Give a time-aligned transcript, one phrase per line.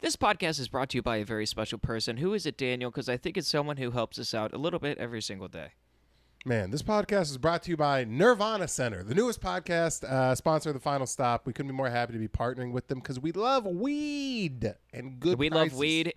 [0.00, 2.18] This podcast is brought to you by a very special person.
[2.18, 2.90] Who is it, Daniel?
[2.90, 5.72] Because I think it's someone who helps us out a little bit every single day.
[6.44, 10.70] Man, this podcast is brought to you by Nirvana Center, the newest podcast uh, sponsor
[10.70, 11.46] of the Final Stop.
[11.46, 15.18] We couldn't be more happy to be partnering with them because we love weed and
[15.18, 15.38] good.
[15.38, 15.72] we prices.
[15.72, 16.14] love weed.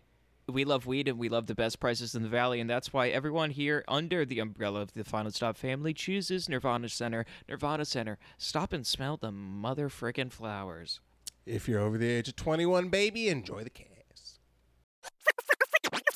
[0.47, 3.09] We love weed and we love the best prices in the valley, and that's why
[3.09, 7.25] everyone here under the umbrella of the Final Stop family chooses Nirvana Center.
[7.47, 8.17] Nirvana Center.
[8.37, 10.99] Stop and smell the mother frickin' flowers.
[11.45, 14.39] If you're over the age of 21, baby, enjoy the cast.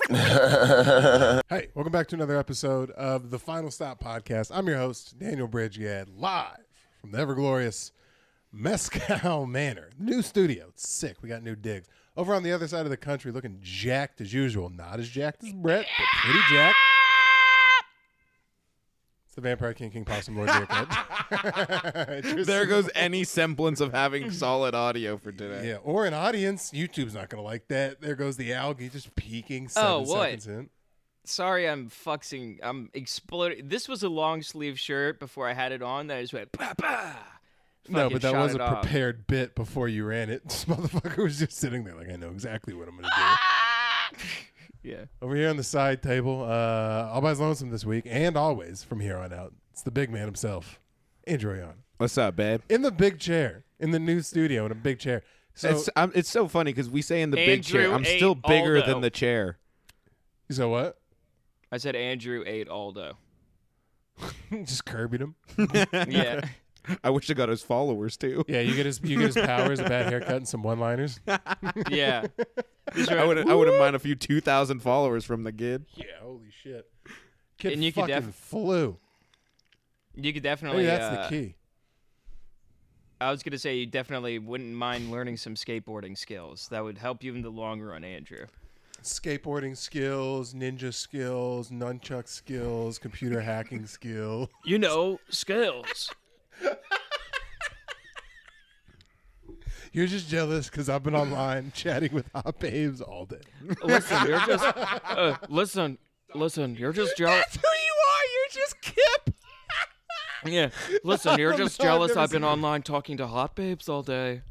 [1.50, 4.52] hey, welcome back to another episode of the Final Stop podcast.
[4.54, 6.66] I'm your host, Daniel Bridgegad, live
[7.02, 7.91] from the ever glorious
[8.52, 10.67] Mescal Manor, new studio.
[10.70, 11.17] It's sick.
[11.22, 11.88] We got new digs.
[12.16, 14.70] Over on the other side of the country, looking jacked as usual.
[14.70, 16.78] Not as jacked as Brett, but pretty jacked.
[19.34, 22.46] It's the Vampire King King Possum Lord Dickhead.
[22.46, 25.70] There goes any semblance of having solid audio for today.
[25.70, 26.70] Yeah, or an audience.
[26.70, 28.00] YouTube's not gonna like that.
[28.00, 30.23] There goes the algae just peeking oh, seven Oh, what?
[30.26, 30.70] seconds in.
[31.26, 32.59] Sorry, I'm fuxing.
[32.61, 33.70] I'm exploding.
[33.70, 36.06] This was a long sleeve shirt before I had it on.
[36.08, 37.14] That I just went bah, bah.
[37.89, 38.81] No, Fucking but that shot was it a off.
[38.84, 40.44] prepared bit before you ran it.
[40.48, 44.17] This motherfucker was just sitting there like, I know exactly what I'm gonna do.
[44.84, 45.06] Yeah.
[45.22, 48.84] Over here on the side table, uh, all by his lonesome this week and always
[48.84, 49.53] from here on out.
[49.72, 50.80] It's the big man himself,
[51.26, 51.76] Andrew Yon.
[51.98, 52.62] What's up, babe?
[52.70, 55.23] in the big chair in the new studio in a big chair.
[55.56, 58.17] So, it's um, it's so funny because we say in the big chair, I'm ate
[58.17, 58.88] still bigger Aldo.
[58.88, 59.58] than the chair.
[60.50, 60.98] You so what?
[61.72, 63.17] I said Andrew ate Aldo.
[64.52, 65.36] just curbing him.
[66.09, 66.42] Yeah.
[67.03, 68.44] I wish I got his followers too.
[68.48, 71.20] Yeah, you get his you get his powers, a bad haircut, and some one liners.
[71.89, 72.26] yeah.
[72.95, 75.86] Just I right- would I wouldn't mind a few two thousand followers from the kid.
[75.95, 76.89] Yeah, holy shit.
[77.58, 78.98] Kid And you could fucking def- flew.
[80.16, 80.84] You could definitely.
[80.84, 81.56] Maybe that's uh, the key.
[83.22, 86.67] I was gonna say you definitely wouldn't mind learning some skateboarding skills.
[86.70, 88.48] That would help you in the long run, Andrew.
[89.02, 94.50] Skateboarding skills, ninja skills, nunchuck skills, computer hacking skill.
[94.66, 96.10] You know, skills.
[99.93, 103.37] You're just jealous because I've been online chatting with hot babes all day.
[103.83, 104.65] listen, you're just.
[104.65, 105.99] Uh, listen,
[106.33, 107.43] listen, you're just jealous.
[107.45, 108.23] That's who you are.
[108.33, 109.36] You're just Kip.
[110.45, 110.71] Yeah.
[111.05, 112.17] Listen, you're just know, I've jealous.
[112.17, 112.52] I've been seen it.
[112.52, 114.42] online talking to hot babes all day.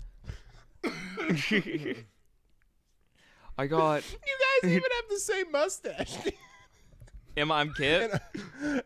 [3.58, 4.02] I got.
[4.10, 4.18] You
[4.62, 6.16] guys even have the same mustache.
[7.36, 8.12] Am I I'm Kit?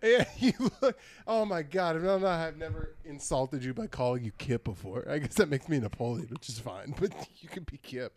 [0.02, 0.96] yeah, you look.
[1.26, 2.00] Oh my god!
[2.02, 5.04] No, no, I've never insulted you by calling you Kip before.
[5.10, 6.94] I guess that makes me Napoleon, which is fine.
[6.98, 8.16] But you can be Kip.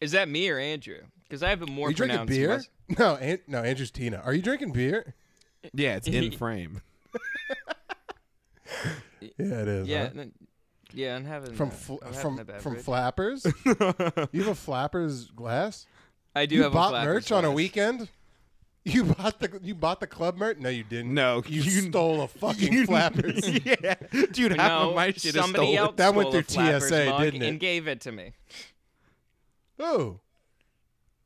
[0.00, 0.98] Is that me or Andrew?
[1.22, 2.30] Because I have a more Are you drinking pronounced.
[2.36, 2.48] beer?
[2.88, 4.18] mus- No, An- no, Andrew's Tina.
[4.24, 5.14] Are you drinking beer?
[5.72, 6.82] Yeah, it's in frame.
[9.20, 9.88] Yeah, it is.
[9.88, 10.20] Yeah, huh?
[10.20, 10.32] n-
[10.92, 12.76] yeah, I'm having From uh, fl- I'm having from a from.
[12.76, 13.46] Flappers.
[13.64, 13.74] you
[14.42, 15.86] have a Flappers glass.
[16.34, 18.08] I do You have a bought Flappers merch on a weekend.
[18.86, 20.58] You bought the you bought the club merch.
[20.58, 21.14] No, you didn't.
[21.14, 23.48] No, you, you- stole a fucking You- Flappers.
[23.64, 23.94] yeah,
[24.32, 25.76] dude, half No, of my shit is somebody stolen.
[25.78, 27.48] else That went stole a through Flappers TSA, mug didn't it?
[27.48, 28.32] And gave it to me.
[29.78, 30.20] Oh,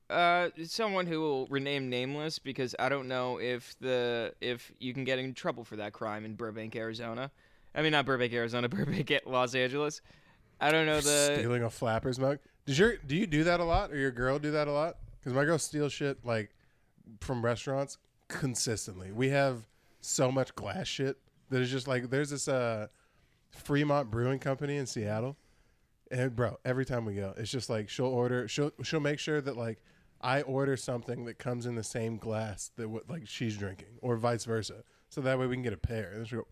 [0.08, 5.04] Uh, someone who will rename nameless because I don't know if the if you can
[5.04, 7.30] get in trouble for that crime in Burbank, Arizona.
[7.74, 10.00] I mean, not Burbank, Arizona, Burbank, Los Angeles.
[10.60, 11.34] I don't know the.
[11.36, 12.38] stealing a Flappers mug.
[12.66, 14.96] Does your do you do that a lot, or your girl do that a lot?
[15.18, 16.50] Because my girl steals shit like
[17.20, 17.98] from restaurants
[18.28, 19.12] consistently.
[19.12, 19.66] We have
[20.00, 21.16] so much glass shit
[21.50, 22.88] that is just like there's this uh
[23.50, 25.36] Fremont Brewing Company in Seattle,
[26.10, 29.40] and bro, every time we go, it's just like she'll order, she'll she'll make sure
[29.40, 29.80] that like
[30.20, 34.16] I order something that comes in the same glass that what like she's drinking, or
[34.16, 36.10] vice versa, so that way we can get a pair.
[36.10, 36.46] And then she'll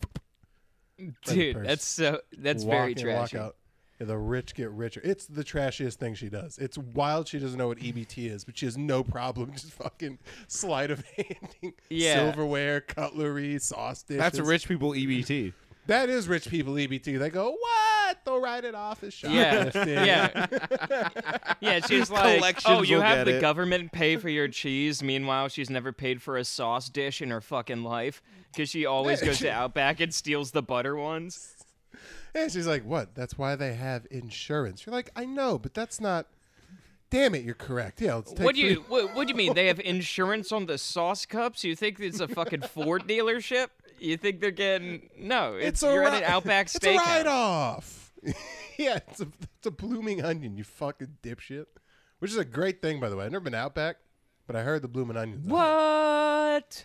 [0.99, 3.39] go, Dude, that's so that's walk very in, walk trashy.
[3.39, 3.57] out.
[3.99, 5.01] Yeah, the rich get richer.
[5.03, 6.59] It's the trashiest thing she does.
[6.59, 10.19] It's wild she doesn't know what EBT is, but she has no problem just fucking
[10.49, 12.15] sleight of handing Yeah.
[12.15, 14.21] silverware, cutlery, sauce dishes.
[14.21, 15.53] That's rich people EBT.
[15.87, 17.17] That is rich people EBT.
[17.19, 18.19] They go, what?
[18.25, 19.89] They'll write it off as Yeah, shoplifting.
[20.05, 20.47] yeah,
[21.61, 21.81] yeah.
[21.87, 25.03] She's like, oh, Collections oh, you will have the it." government pay for your cheese.
[25.03, 28.21] Meanwhile, she's never paid for a sauce dish in her fucking life
[28.53, 31.53] because she always goes to Outback and steals the butter ones.
[32.43, 33.15] And she's like, what?
[33.15, 34.85] That's why they have insurance.
[34.87, 36.27] You're like, I know, but that's not.
[37.09, 38.01] Damn it, you're correct.
[38.01, 39.55] Yeah, let's take What do you three- what, what do you mean?
[39.55, 41.63] They have insurance on the sauce cups?
[41.65, 43.69] You think it's a fucking Ford dealership?
[43.99, 45.55] You think they're getting no?
[45.55, 46.75] It's, It's a you're at ri- an Outback Steakhouse.
[46.77, 48.13] It's a write off.
[48.77, 49.29] yeah, it's a
[49.59, 50.57] it's a blooming onion.
[50.57, 51.67] You fucking dipshit.
[52.19, 53.25] Which is a great thing, by the way.
[53.27, 53.97] I've never been Outback,
[54.47, 55.47] but I heard the blooming onions.
[55.47, 55.53] are good.
[55.55, 56.85] What?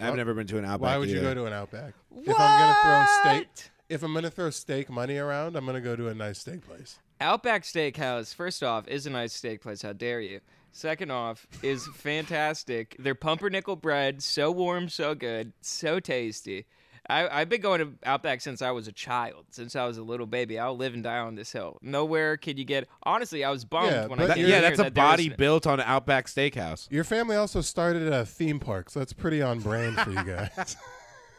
[0.00, 0.80] I've never been to an Outback.
[0.90, 1.28] Why would you either.
[1.28, 1.94] go to an Outback?
[2.16, 3.70] If I'm gonna throw steak, What?
[3.90, 6.98] If I'm gonna throw steak money around, I'm gonna go to a nice steak place.
[7.20, 9.82] Outback Steakhouse, first off, is a nice steak place.
[9.82, 10.40] How dare you?
[10.72, 12.96] Second off, is fantastic.
[12.98, 16.64] Their pumpernickel bread, so warm, so good, so tasty.
[17.08, 20.02] I, I've been going to Outback since I was a child, since I was a
[20.02, 20.60] little baby.
[20.60, 21.78] I'll live and die on this hill.
[21.82, 22.86] Nowhere could you get.
[23.02, 25.10] Honestly, I was bummed Yeah, when I That- came yeah, that's a that there was
[25.12, 26.86] body n- built on Outback Steakhouse.
[26.90, 30.76] Your family also started a theme park, so that's pretty on brand for you guys.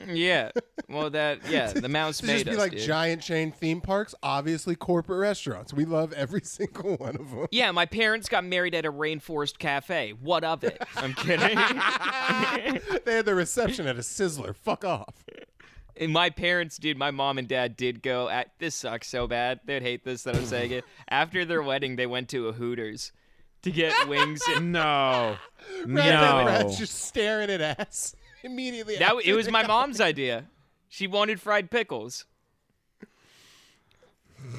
[0.08, 0.52] Yeah.
[0.90, 2.82] Well, that yeah, the mouse to made just be us, like dude.
[2.82, 5.74] giant chain theme parks, obviously corporate restaurants.
[5.74, 7.48] We love every single one of them.
[7.52, 10.14] Yeah, my parents got married at a rainforest cafe.
[10.20, 10.82] What of it?
[10.98, 11.56] I'm kidding.
[13.06, 14.56] they had the reception at a Sizzler.
[14.56, 15.24] Fuck off.
[15.98, 19.60] And my parents, dude, my mom and dad did go at this sucks so bad.
[19.66, 20.86] They'd hate this that I'm saying it.
[21.10, 23.12] After their wedding, they went to a Hooters
[23.62, 24.42] to get wings.
[24.56, 25.36] And No,
[25.86, 26.44] Rather no.
[26.46, 28.98] Brad's just staring at ass immediately.
[28.98, 30.46] that after it was my got- mom's idea.
[30.90, 32.26] She wanted fried pickles.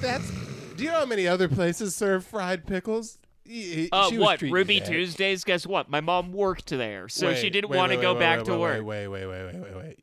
[0.01, 0.29] That's.
[0.75, 3.19] Do you know how many other places serve fried pickles?
[3.47, 4.41] Y- y- Uh, what?
[4.41, 4.89] Ruby you bad.
[4.89, 5.43] Tuesdays?
[5.43, 5.89] Guess what?
[5.89, 8.51] My mom worked there, so Wait, she didn't want to go wait, back wait, to
[8.53, 8.85] wait, work.
[8.85, 9.99] Wait, wait, wait, wait, wait, wait.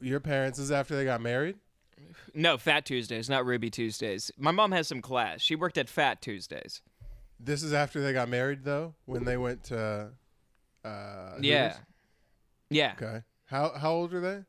[0.00, 1.56] Your parents is after they got married?
[2.34, 4.30] No, Fat Tuesdays, not Ruby Tuesdays.
[4.36, 5.40] My mom has some class.
[5.40, 6.82] She worked at Fat Tuesdays.
[7.40, 8.94] This is after they got married, though.
[9.06, 10.10] When they went to.
[10.84, 11.76] Uh, Yeah.
[12.74, 12.94] Yeah.
[13.00, 13.22] Okay.
[13.46, 14.44] How how old are they?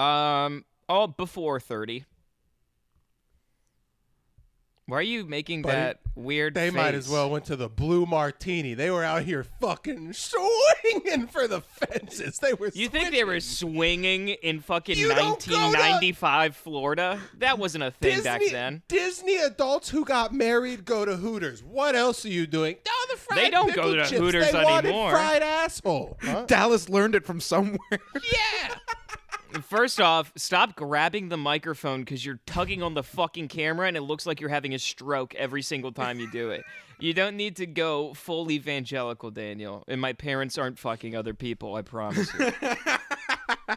[0.00, 2.04] Um, all before 30.
[4.86, 8.06] Why are you making Buddy, that weird They might as well went to the Blue
[8.06, 8.74] Martini.
[8.74, 12.38] They were out here fucking swinging for the fences.
[12.38, 12.70] They were.
[12.74, 17.20] You think they were swinging in fucking You don't to- 1995 Florida?
[17.38, 18.82] That wasn't a thing Disney, back then.
[18.88, 21.62] Disney adults who got married go to Hooters.
[21.62, 22.76] What else are you doing?
[22.86, 24.12] No, the fried They don't go to chips.
[24.18, 25.10] Hooters they wanted anymore.
[25.10, 26.18] Fried asshole.
[26.22, 26.44] Huh?
[26.46, 27.78] Dallas learned it from somewhere.
[27.92, 28.74] yeah.
[29.62, 34.02] First off, stop grabbing the microphone because you're tugging on the fucking camera and it
[34.02, 36.64] looks like you're having a stroke every single time you do it.
[36.98, 39.84] You don't need to go full evangelical, Daniel.
[39.86, 42.52] And my parents aren't fucking other people, I promise you.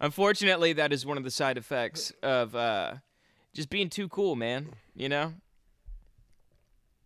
[0.00, 2.94] Unfortunately, that is one of the side effects of uh,
[3.52, 4.68] just being too cool, man.
[4.94, 5.34] You know?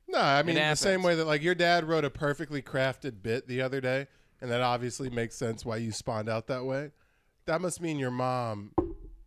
[0.08, 3.48] No, I mean the same way that like your dad wrote a perfectly crafted bit
[3.48, 4.06] the other day,
[4.40, 6.92] and that obviously makes sense why you spawned out that way.
[7.46, 8.70] That must mean your mom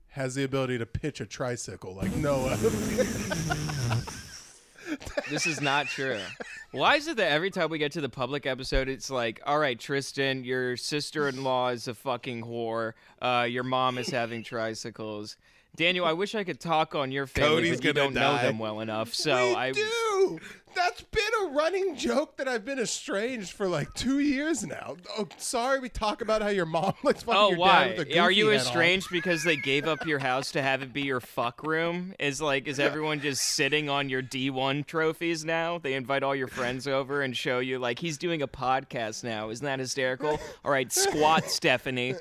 [0.10, 2.70] has the ability to pitch a tricycle like no other.
[5.30, 6.20] This is not true.
[6.72, 9.60] Why is it that every time we get to the public episode, it's like, all
[9.60, 12.94] right, Tristan, your sister in law is a fucking whore.
[13.22, 15.36] Uh, your mom is having tricycles.
[15.76, 18.22] Daniel, I wish I could talk on your family, Cody's but you gonna don't know
[18.38, 18.44] die.
[18.44, 19.14] them well enough.
[19.14, 19.82] So we I do.
[20.76, 24.96] That's been a running joke that I've been estranged for like two years now.
[25.18, 27.88] Oh, sorry, we talk about how your mom looks fucking Oh, your why?
[27.90, 30.94] dad with a Are you estranged because they gave up your house to have it
[30.94, 32.14] be your fuck room?
[32.20, 35.80] Is like, is everyone just sitting on your D1 trophies now?
[35.80, 39.50] They invite all your friends over and show you, like, he's doing a podcast now.
[39.50, 40.40] Isn't that hysterical?
[40.64, 42.14] All right, squat, Stephanie.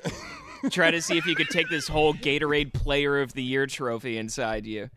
[0.71, 4.17] Try to see if you could take this whole Gatorade Player of the Year trophy
[4.17, 4.89] inside you.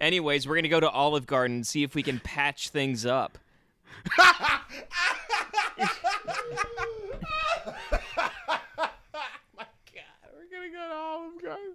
[0.00, 3.04] Anyways, we're going to go to Olive Garden and see if we can patch things
[3.04, 3.38] up.
[4.18, 4.60] My
[9.56, 11.74] God, We're gonna go to Olive Garden.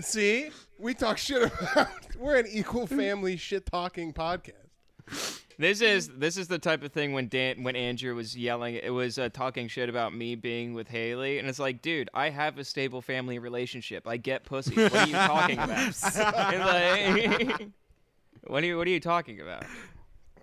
[0.00, 1.88] See, we talk shit about.
[2.18, 5.41] We're an equal family shit talking podcast.
[5.58, 8.90] This is this is the type of thing when Dan when Andrew was yelling, it
[8.90, 12.58] was uh, talking shit about me being with Haley, and it's like, dude, I have
[12.58, 14.06] a stable family relationship.
[14.06, 14.74] I get pussy.
[14.74, 16.04] What are you talking about?
[16.14, 17.68] Like-
[18.46, 19.64] what are you What are you talking about?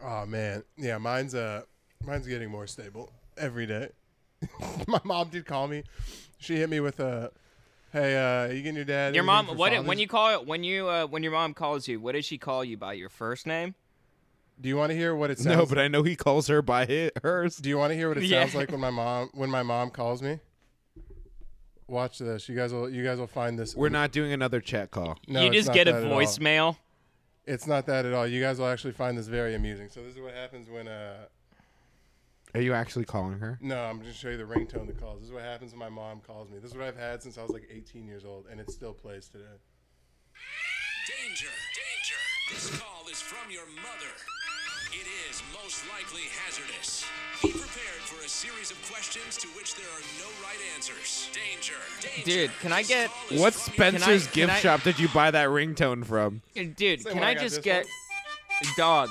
[0.03, 1.63] Oh man, yeah, mine's uh,
[2.05, 3.89] mine's getting more stable every day.
[4.87, 5.83] My mom did call me.
[6.37, 7.31] She hit me with a,
[7.91, 9.47] "Hey, uh, you getting your dad?" Your mom.
[9.47, 11.99] for What when you call it when you uh, when your mom calls you?
[11.99, 12.93] What does she call you by?
[12.93, 13.75] Your first name?
[14.61, 15.57] Do you want to hear what it sounds?
[15.57, 17.55] no, but I know he calls her by hi hers.
[17.57, 18.41] Do you want to hear what it Yeah.
[18.41, 20.39] sounds like when my mom when my mom calls me?
[21.87, 22.47] Watch this.
[22.49, 23.75] You guys will you guys will find this.
[23.75, 25.17] We're not doing another chat call.
[25.27, 26.19] No, you it's just not get a that at all.
[26.19, 26.77] voicemail.
[27.45, 28.27] It's not that at all.
[28.27, 29.89] You guys will actually find this very amusing.
[29.89, 31.25] So this is what happens when uh
[32.53, 33.57] Are you actually calling her?
[33.61, 35.19] no, I'm just show you the ringtone that calls.
[35.21, 36.59] This is what happens when my mom calls me.
[36.59, 38.93] This is what I've had since I was like 18 years old, and it still
[38.93, 39.45] plays today.
[41.07, 41.47] Danger!
[41.47, 42.21] Danger!
[42.51, 44.13] This call is from your mother.
[44.91, 47.05] It is most likely hazardous.
[47.43, 51.29] Be prepared for a series of questions to which there are no right answers.
[51.33, 51.73] Danger!
[52.01, 52.23] Danger!
[52.47, 56.05] Dude, can I get- What Spencer's can gift I- shop did you buy that ringtone
[56.05, 56.41] from?
[56.55, 57.85] Dude, Same can I I got just this get
[58.77, 59.09] dog?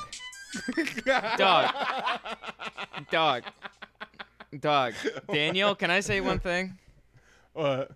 [1.37, 1.75] dog.
[3.11, 3.45] Dog.
[4.61, 4.95] Dog.
[5.33, 6.79] Daniel, can I say one thing?
[7.53, 7.93] What?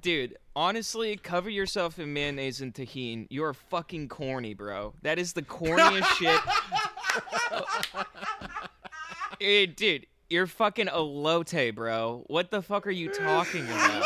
[0.00, 3.26] Dude, honestly, cover yourself in mayonnaise and tahini.
[3.30, 4.94] You're fucking corny, bro.
[5.02, 6.40] That is the corniest shit.
[9.38, 12.22] Hey, dude, you're fucking elote, bro.
[12.28, 14.04] What the fuck are you talking about?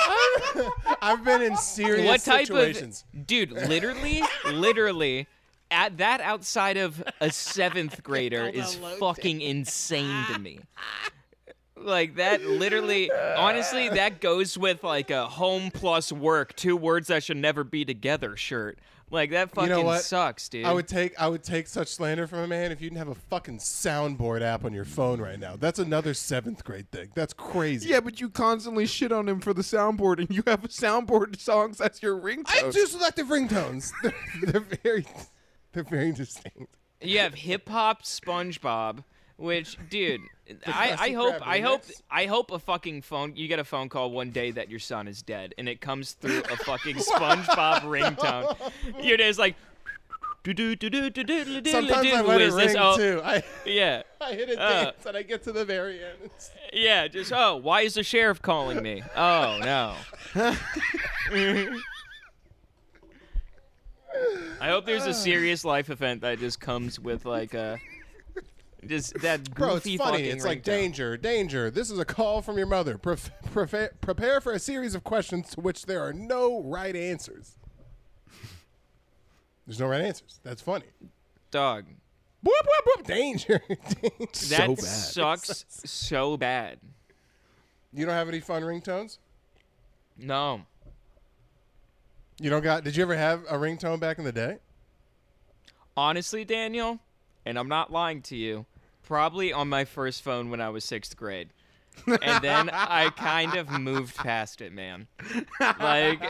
[1.02, 3.04] I've been in serious what type situations.
[3.12, 3.52] of dude?
[3.52, 5.26] Literally, literally,
[5.70, 10.60] at that outside of a seventh grader is fucking insane to me.
[11.76, 17.25] Like that, literally, honestly, that goes with like a home plus work, two words that
[17.25, 18.78] should never be together shirt.
[19.10, 20.02] Like that fucking know what?
[20.02, 20.64] sucks, dude.
[20.64, 23.08] I would take I would take such slander from a man if you didn't have
[23.08, 25.54] a fucking soundboard app on your phone right now.
[25.54, 27.10] That's another seventh grade thing.
[27.14, 27.88] That's crazy.
[27.90, 31.80] Yeah, but you constantly shit on him for the soundboard, and you have soundboard songs
[31.80, 32.64] as your ringtone.
[32.64, 33.92] I do selective ringtones.
[34.02, 35.06] They're, they're very
[35.72, 36.75] they're very distinct.
[37.00, 39.04] You have hip hop SpongeBob,
[39.38, 40.22] which, dude,
[40.66, 44.10] I, I hope I hope I hope a fucking phone you get a phone call
[44.10, 48.56] one day that your son is dead and it comes through a fucking SpongeBob ringtone.
[49.04, 49.56] Your dad's like
[50.46, 53.20] Sometimes I let it ring oh, too.
[53.24, 56.30] I, yeah, I hit a uh, dance and I get to the very end.
[56.72, 59.02] Yeah, just oh, why is the sheriff calling me?
[59.16, 59.96] Oh no.
[64.60, 67.78] I hope there's a serious life event that just comes with like a
[68.88, 70.18] just that Bro, goofy it's funny.
[70.18, 70.64] fucking It's like ringtone.
[70.64, 71.70] danger, danger.
[71.70, 72.98] This is a call from your mother.
[72.98, 77.56] Pref- prefa- prepare for a series of questions to which there are no right answers.
[79.66, 80.38] There's no right answers.
[80.44, 80.86] That's funny.
[81.50, 81.86] Dog.
[82.42, 83.06] Whoop whoop whoop!
[83.06, 83.60] Danger.
[83.68, 84.56] danger.
[84.56, 84.78] That bad.
[84.78, 86.78] sucks so bad.
[87.92, 89.18] You don't have any fun ringtones?
[90.16, 90.62] No.
[92.40, 92.84] You don't got?
[92.84, 94.58] Did you ever have a ringtone back in the day?
[95.96, 97.00] Honestly, Daniel,
[97.46, 98.66] and I'm not lying to you,
[99.06, 101.48] probably on my first phone when I was sixth grade.
[102.06, 105.06] and then I kind of moved past it, man.
[105.80, 106.22] Like,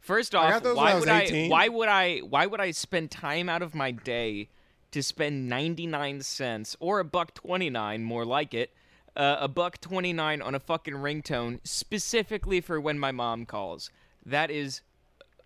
[0.00, 1.46] first off, got those when why I would I?
[1.48, 2.18] Why would I?
[2.18, 4.48] Why would I spend time out of my day
[4.90, 8.70] to spend 99 cents or a buck 29, more like it,
[9.14, 13.90] uh, a buck 29 on a fucking ringtone specifically for when my mom calls?
[14.26, 14.80] That is,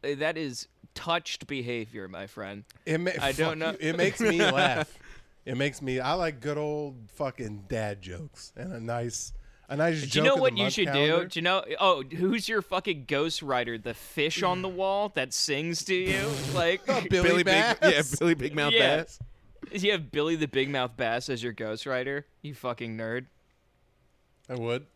[0.03, 2.65] uh, that is touched behavior, my friend.
[2.87, 3.73] It ma- I don't know.
[3.73, 3.77] you.
[3.81, 4.97] It makes me laugh.
[5.45, 6.01] It makes me.
[6.01, 9.33] I like good old fucking dad jokes and a nice,
[9.69, 10.11] a nice joke.
[10.11, 11.23] Do you know what you should calendar.
[11.25, 11.29] do?
[11.29, 11.65] Do you know?
[11.79, 13.83] Oh, who's your fucking ghostwriter?
[13.83, 16.31] The fish on the wall that sings to you?
[16.55, 17.79] Like, Billy, Billy Bass.
[17.79, 18.97] Big, yeah, Billy Big Mouth Yeah.
[18.99, 19.19] Bass.
[19.73, 22.25] you have Billy the Big Mouth Bass as your ghostwriter?
[22.43, 23.27] You fucking nerd.
[24.49, 24.87] I would.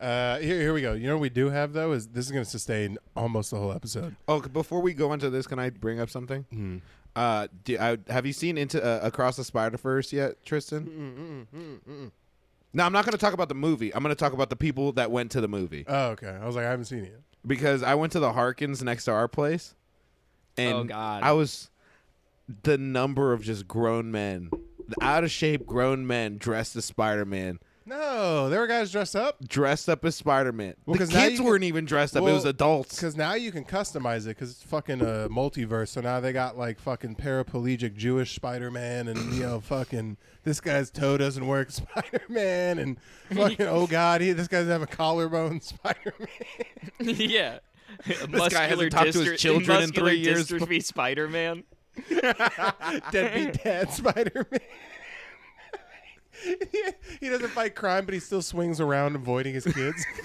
[0.00, 0.92] Uh, here, here we go.
[0.92, 3.56] You know what we do have though is this is going to sustain almost the
[3.56, 4.14] whole episode.
[4.28, 6.44] Oh, before we go into this, can I bring up something?
[6.50, 6.76] Hmm.
[7.16, 11.46] Uh, do, I, have you seen into uh, Across the Spider Verse yet, Tristan?
[12.74, 13.94] No, I'm not going to talk about the movie.
[13.94, 16.28] I'm going to talk about the people that went to the movie Oh, okay.
[16.28, 17.20] I was like, I haven't seen it yet.
[17.46, 19.74] because I went to the Harkins next to our place,
[20.58, 21.22] and Oh, God.
[21.22, 21.70] I was
[22.64, 24.50] the number of just grown men,
[25.00, 27.58] out of shape grown men dressed as Spider Man,
[27.88, 30.74] No, there were guys dressed up dressed up as Spider Man.
[30.84, 32.96] Well, the 'cause now kids you can- weren't even dressed up; it was adults.
[32.96, 35.88] because now you can customize it because it's fucking a multiverse.
[35.88, 40.60] So now they got like fucking paraplegic Jewish Spider Man and you know fucking this
[40.60, 42.96] guy's toe doesn't work Spider Man and
[43.32, 46.28] fucking oh god he this guy doesn't have a collarbone Spider Man.
[47.16, 47.58] yeah.
[48.04, 50.48] This guy hasn't talked to his children in three years.
[50.48, 51.62] Dystrophy Spider-Man.
[53.12, 54.60] deadbeat dad Spider Man.
[57.20, 60.04] he doesn't fight crime, but he still swings around avoiding his kids.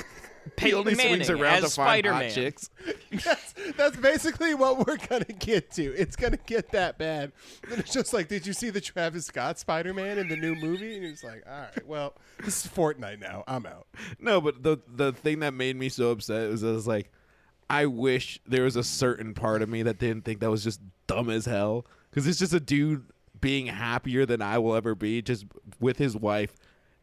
[0.43, 2.31] He Peyton only Manning swings around as to find hot Spider-Man.
[2.31, 2.69] chicks.
[3.23, 5.95] that's, that's basically what we're gonna get to.
[5.95, 7.31] It's gonna get that bad.
[7.69, 10.55] And it's just like, did you see the Travis Scott Spider Man in the new
[10.55, 10.95] movie?
[10.95, 13.43] And he's like, all right, well, this is Fortnite now.
[13.47, 13.87] I'm out.
[14.19, 17.11] No, but the the thing that made me so upset was I was like,
[17.69, 20.81] I wish there was a certain part of me that didn't think that was just
[21.05, 21.85] dumb as hell.
[22.09, 23.05] Because it's just a dude
[23.41, 25.45] being happier than I will ever be, just
[25.79, 26.55] with his wife,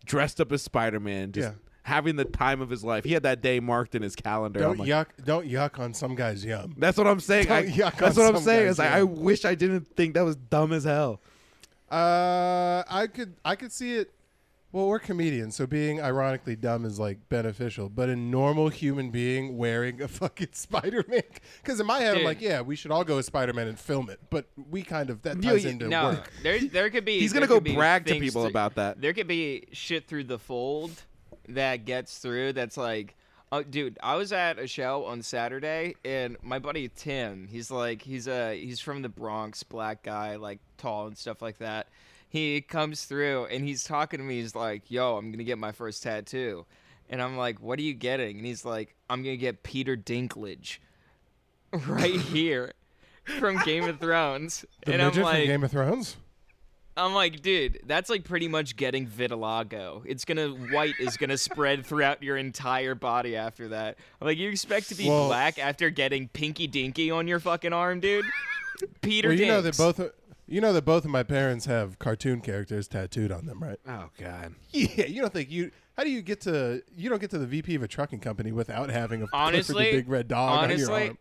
[0.06, 1.54] dressed up as Spider Man, just Yeah.
[1.82, 3.04] having the time of his life.
[3.04, 4.60] He had that day marked in his calendar.
[4.60, 5.06] Don't like, yuck.
[5.24, 6.74] Don't yuck on some guy's yum.
[6.78, 7.50] That's what I'm saying.
[7.50, 8.60] I, Don't yuck that's on what I'm some saying.
[8.66, 8.96] guys, It's like yeah.
[8.98, 11.20] I wish I didn't think that was dumb as hell.
[11.90, 14.10] Uh, I could I could see it.
[14.70, 17.88] Well, we're comedians, so being ironically dumb is like beneficial.
[17.88, 21.22] But a normal human being wearing a fucking Spider Man,
[21.62, 23.78] because in my head I'm like, yeah, we should all go as Spider Man and
[23.78, 24.20] film it.
[24.28, 26.30] But we kind of that Yeah, ties yeah, into No, work.
[26.42, 27.18] there there could be.
[27.18, 29.00] He's gonna go brag to people through- about that.
[29.00, 30.90] There could be shit through the fold
[31.48, 32.52] that gets through.
[32.52, 33.16] That's like,
[33.50, 38.02] oh, dude, I was at a show on Saturday, and my buddy Tim, he's like,
[38.02, 41.88] he's a he's from the Bronx, black guy, like tall and stuff like that.
[42.28, 44.40] He comes through and he's talking to me.
[44.40, 46.66] He's like, "Yo, I'm gonna get my first tattoo,"
[47.08, 50.78] And I'm like, "What are you getting?" And he's like, "I'm gonna get Peter Dinklage,
[51.72, 52.72] right here,
[53.38, 56.16] from Game of Thrones." The and I'm like, from Game of Thrones.
[56.98, 60.02] I'm like, dude, that's like pretty much getting vitiligo.
[60.04, 63.96] It's gonna white is gonna spread throughout your entire body after that.
[64.20, 67.72] I'm like, you expect to be Well- black after getting pinky dinky on your fucking
[67.72, 68.24] arm, dude?
[69.00, 69.78] Peter Well, you know that Dinks.
[69.78, 70.10] both.
[70.48, 73.78] You know that both of my parents have cartoon characters tattooed on them, right?
[73.86, 74.54] Oh God.
[74.72, 75.70] Yeah, you don't think you.
[75.96, 76.82] How do you get to?
[76.96, 80.08] You don't get to the VP of a trucking company without having a honestly, big
[80.08, 81.18] red dog on your arm.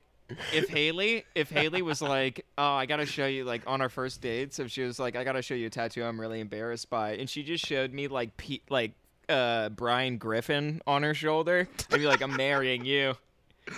[0.54, 4.22] if Haley, if Haley was like, "Oh, I gotta show you," like on our first
[4.22, 7.14] dates, if she was like, "I gotta show you a tattoo," I'm really embarrassed by,
[7.14, 8.94] and she just showed me like, Pete, like,
[9.30, 13.14] uh, Brian Griffin on her shoulder, I'd be like, "I'm marrying you."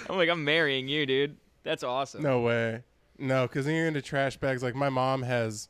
[0.09, 2.23] I'm like, "I'm marrying you, dude." That's awesome.
[2.23, 2.83] No way.
[3.19, 4.63] No, because then you're into trash bags.
[4.63, 5.69] Like my mom has.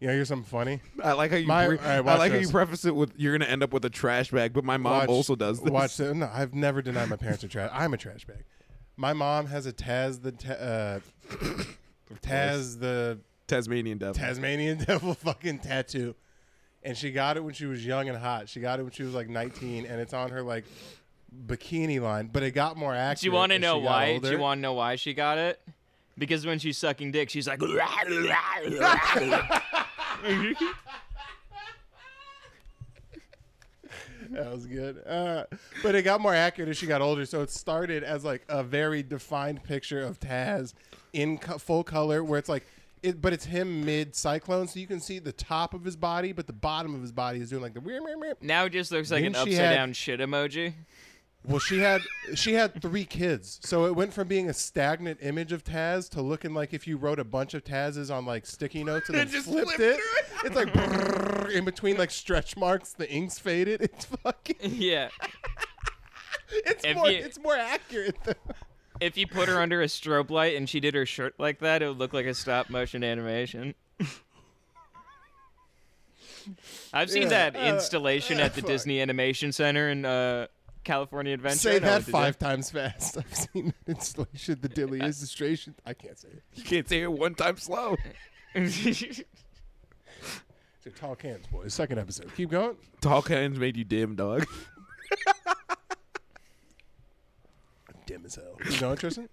[0.00, 0.80] You know, here's something funny.
[1.02, 1.46] I like how you.
[1.46, 3.64] My- pre- all right, I watch like how you preface it with "You're gonna end
[3.64, 5.72] up with a trash bag," but my mom Watch- also does this.
[5.72, 6.14] Watch this.
[6.14, 7.70] No, I've never denied my parents are trash.
[7.72, 8.44] I'm a trash bag.
[8.96, 11.00] My mom has a Taz the ta- uh,
[12.22, 14.14] Taz the Tasmanian devil.
[14.14, 16.14] Tasmanian devil fucking tattoo.
[16.82, 18.48] And she got it when she was young and hot.
[18.48, 20.64] She got it when she was like 19, and it's on her like
[21.46, 22.30] bikini line.
[22.32, 23.20] But it got more accurate.
[23.20, 24.18] Do you want to know why?
[24.18, 25.60] Do you want to know why she got it?
[26.18, 27.60] Because when she's sucking dick, she's like,
[34.30, 35.06] That was good.
[35.06, 35.44] Uh,
[35.82, 37.24] but it got more accurate as she got older.
[37.24, 40.74] So it started as like a very defined picture of Taz
[41.12, 42.66] in co- full color, where it's like,
[43.02, 46.32] it, but it's him mid cyclone, so you can see the top of his body,
[46.32, 48.36] but the bottom of his body is doing like the weird, weird, weird.
[48.42, 50.74] now it just looks like an Then she upside had- down shit emoji.
[51.44, 52.02] Well, she had
[52.34, 56.20] she had three kids, so it went from being a stagnant image of Taz to
[56.20, 59.28] looking like if you wrote a bunch of Taz's on like sticky notes and then
[59.28, 59.96] just flipped flipped it.
[59.96, 63.80] through It's like brrrr, in between like stretch marks, the ink's faded.
[63.80, 64.56] It's fucking.
[64.62, 65.08] yeah.
[66.50, 67.10] It's If more.
[67.10, 68.16] you- It's more accurate.
[68.24, 68.32] Though.
[69.00, 71.82] If you put her under a strobe light and she did her shirt like that,
[71.82, 73.74] it would look like a stop motion animation.
[76.92, 78.68] I've seen Yeah, that uh, installation uh, at the fuck.
[78.70, 80.46] Disney Animation Center in uh,
[80.88, 81.58] California Adventure.
[81.58, 82.12] Say I that what to do.
[82.12, 83.18] five times fast.
[83.30, 85.74] I've seen the installation, the dilly illustration.
[85.84, 86.42] I can't say it.
[86.54, 87.96] You can't say it one time slow.
[88.54, 89.18] It's
[90.84, 91.74] your tall cans, boys.
[91.74, 92.34] Second episode.
[92.34, 92.76] Keep going.
[93.02, 94.46] Tall cans made you dim, dog.
[98.06, 98.56] Dim as hell.
[98.66, 99.28] Keep going, Tristan.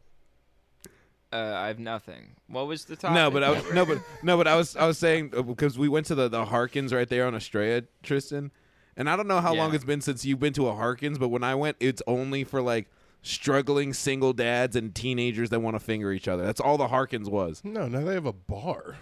[1.31, 2.35] uh, I have nothing.
[2.47, 3.15] What was the topic?
[3.15, 5.79] No, but I was, no, but no, but I was I was saying uh, because
[5.79, 8.51] we went to the the Harkins right there on Estrella, Tristan,
[8.97, 11.29] and I don't know how long it's been since you've been to a Harkins, but
[11.29, 12.89] when I went, it's only for like
[13.21, 16.45] struggling single dads and teenagers that want to finger each other.
[16.45, 17.61] That's all the Harkins was.
[17.63, 18.97] No, now they have a bar.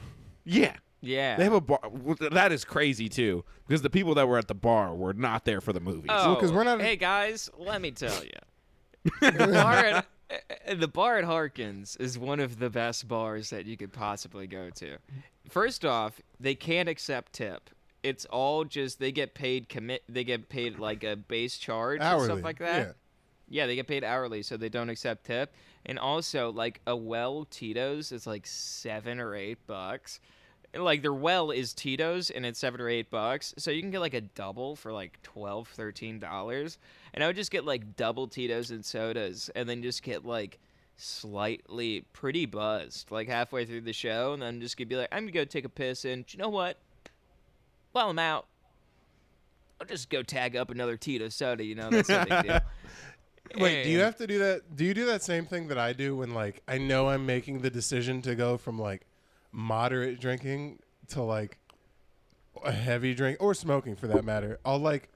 [0.46, 0.76] Yeah.
[1.02, 1.36] yeah.
[1.38, 1.80] They have a bar.
[2.32, 5.62] That is crazy too, because the people that were at the bar were not there
[5.62, 6.10] for the movies.
[6.14, 10.06] Oh, 'cause we're not- Hey guys, let me tell you, the bar at
[10.80, 14.70] the bar at Harkins is one of the best bars that you could possibly go
[14.72, 14.98] to.
[15.50, 17.70] First off, they can't accept tip.
[18.04, 20.04] It's all just they get paid commit.
[20.08, 22.88] They get paid like a base charge and stuff like that.
[22.88, 22.92] Yeah.
[23.50, 25.54] Yeah, they get paid hourly, so they don't accept tip.
[25.86, 30.20] And also, like a well Tito's is like seven or eight bucks.
[30.74, 33.54] And, Like their well is Tito's, and it's seven or eight bucks.
[33.58, 36.78] So you can get like a double for like 12 13 dollars.
[37.14, 40.60] And I would just get like double Tito's and sodas, and then just get like
[40.96, 45.24] slightly pretty buzzed, like halfway through the show, and then just gonna be like, I'm
[45.24, 46.78] gonna go take a piss, and you know what?
[47.94, 48.48] While I'm out,
[49.80, 51.64] I'll just go tag up another Tito soda.
[51.64, 52.60] You know, that's no big deal.
[53.58, 54.76] Wait, do you have to do that?
[54.76, 57.60] Do you do that same thing that I do when like I know I'm making
[57.60, 59.06] the decision to go from like
[59.52, 60.80] moderate drinking
[61.10, 61.60] to like
[62.64, 64.60] a heavy drink or smoking for that matter?
[64.66, 65.10] I'll like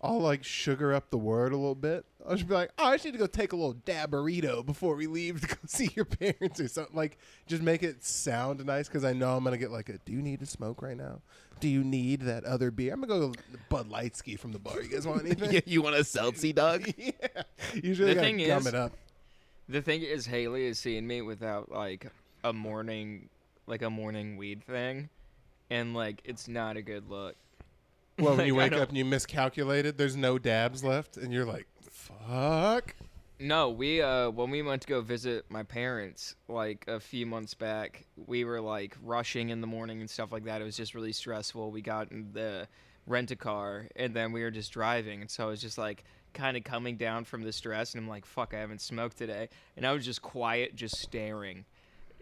[0.00, 2.06] I'll like sugar up the word a little bit.
[2.26, 4.64] I'll just be like, oh, I just need to go take a little dab burrito
[4.64, 6.96] before we leave to go see your parents or something.
[6.96, 9.98] Like, just make it sound nice because I know I'm gonna get like a.
[9.98, 11.20] Do you need to smoke right now?
[11.60, 12.94] Do you need that other beer?
[12.94, 13.32] I'm gonna go
[13.68, 14.80] Bud Light ski from the bar.
[14.82, 15.52] You guys want anything?
[15.52, 16.90] Yeah, you want a seltzie, dog?
[16.96, 17.12] yeah.
[17.74, 18.92] Usually, The I thing gum is- it up.
[19.68, 22.06] The thing is, Haley is seeing me without like
[22.42, 23.28] a morning,
[23.66, 25.08] like a morning weed thing,
[25.70, 27.34] and like it's not a good look.
[28.18, 31.32] Well, when you Like, I wake up and you miscalculated, there's no dabs left, and
[31.32, 31.66] you're like,
[32.04, 32.94] "Fuck."
[33.40, 37.54] No, we uh when we went to go visit my parents like a few months
[37.54, 40.60] back, we were like rushing in the morning and stuff like that.
[40.60, 41.70] It was just really stressful.
[41.70, 42.68] We got in the
[43.06, 46.04] rent a car and then we were just driving and so I was just like
[46.32, 49.48] kind of coming down from the stress and I'm like, fuck, I haven't smoked today.
[49.76, 51.64] And I was just quiet, just staring.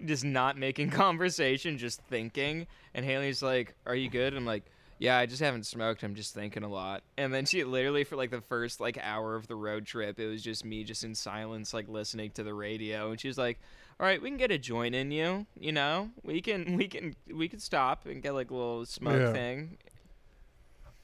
[0.04, 2.66] Just not making conversation, just thinking.
[2.94, 4.34] And Haley's like, Are you good?
[4.34, 4.64] I'm like,
[5.02, 6.04] Yeah, I just haven't smoked.
[6.04, 7.02] I'm just thinking a lot.
[7.18, 10.28] And then she literally for like the first like hour of the road trip, it
[10.28, 13.10] was just me just in silence, like listening to the radio.
[13.10, 13.58] And she was like,
[13.98, 15.46] "All right, we can get a joint in you.
[15.58, 19.20] You know, we can we can we can stop and get like a little smoke
[19.20, 19.32] Yeah.
[19.32, 19.76] thing."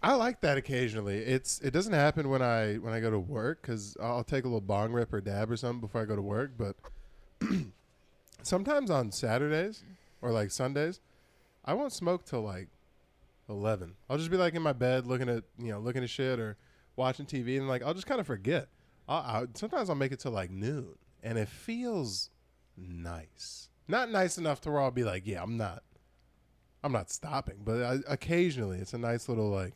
[0.01, 1.17] I like that occasionally.
[1.19, 4.47] It's it doesn't happen when I when I go to work because I'll take a
[4.47, 6.53] little bong rip or dab or something before I go to work.
[6.57, 6.77] But
[8.43, 9.83] sometimes on Saturdays
[10.23, 11.01] or like Sundays,
[11.65, 12.69] I won't smoke till like
[13.49, 13.95] eleven.
[14.09, 16.57] I'll just be like in my bed looking at you know looking at shit or
[16.97, 18.69] watching TV and like I'll just kind of forget.
[19.09, 22.31] I'll, I'll, sometimes I'll make it till like noon and it feels
[22.77, 23.69] nice.
[23.87, 25.83] Not nice enough to where I'll be like, yeah, I'm not.
[26.85, 29.75] I'm not stopping, but I, occasionally it's a nice little like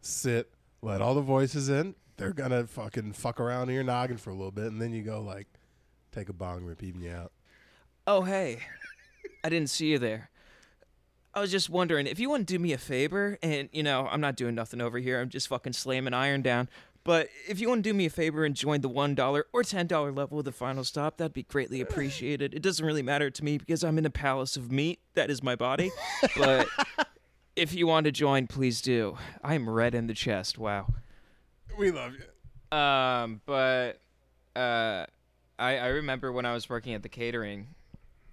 [0.00, 0.50] sit,
[0.82, 1.94] let all the voices in.
[2.16, 5.02] They're gonna fucking fuck around in your noggin for a little bit, and then you
[5.02, 5.46] go like,
[6.12, 7.32] take a bong rip, even you out.
[8.06, 8.58] Oh, hey.
[9.44, 10.30] I didn't see you there.
[11.34, 14.08] I was just wondering if you want to do me a favor, and you know,
[14.10, 15.20] I'm not doing nothing over here.
[15.20, 16.68] I'm just fucking slamming iron down.
[17.04, 20.16] But if you want to do me a favor and join the $1 or $10
[20.16, 22.54] level of the final stop, that'd be greatly appreciated.
[22.54, 25.00] It doesn't really matter to me because I'm in a palace of meat.
[25.12, 25.90] That is my body.
[26.38, 26.66] But
[27.56, 29.18] if you want to join, please do.
[29.42, 30.56] I'm red in the chest.
[30.56, 30.94] Wow.
[31.78, 32.76] We love you.
[32.76, 34.00] Um, but
[34.56, 35.04] uh,
[35.58, 37.68] I I remember when I was working at the catering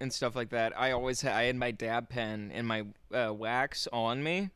[0.02, 0.78] and stuff like that.
[0.78, 2.84] I always had I had my dab pen and my
[3.14, 4.50] uh, wax on me,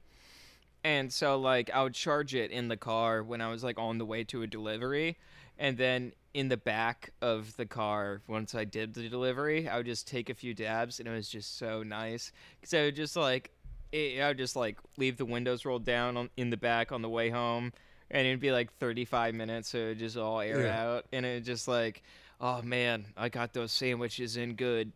[0.85, 3.99] and so like I would charge it in the car when I was like on
[3.99, 5.17] the way to a delivery,
[5.59, 9.87] and then in the back of the car once I did the delivery, I would
[9.87, 13.17] just take a few dabs, and it was just so nice because I would just
[13.17, 13.53] like.
[13.93, 17.03] It, I would just like leave the windows rolled down on, in the back on
[17.03, 17.73] the way home,
[18.11, 20.83] and it'd be like 35 minutes so it just all air Yeah.
[20.85, 22.03] out and it just like
[22.40, 24.92] oh man i got those sandwiches in good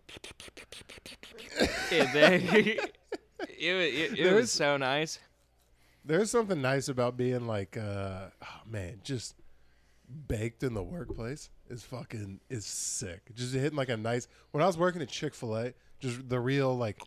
[1.91, 2.95] and then it,
[3.59, 5.19] it, it was so nice
[6.05, 9.35] There's something nice about being like, uh, oh man, just
[10.29, 13.21] baked in the workplace is fucking is sick.
[13.35, 14.27] Just hitting like a nice.
[14.51, 17.03] When I was working at Chick Fil A, just the real like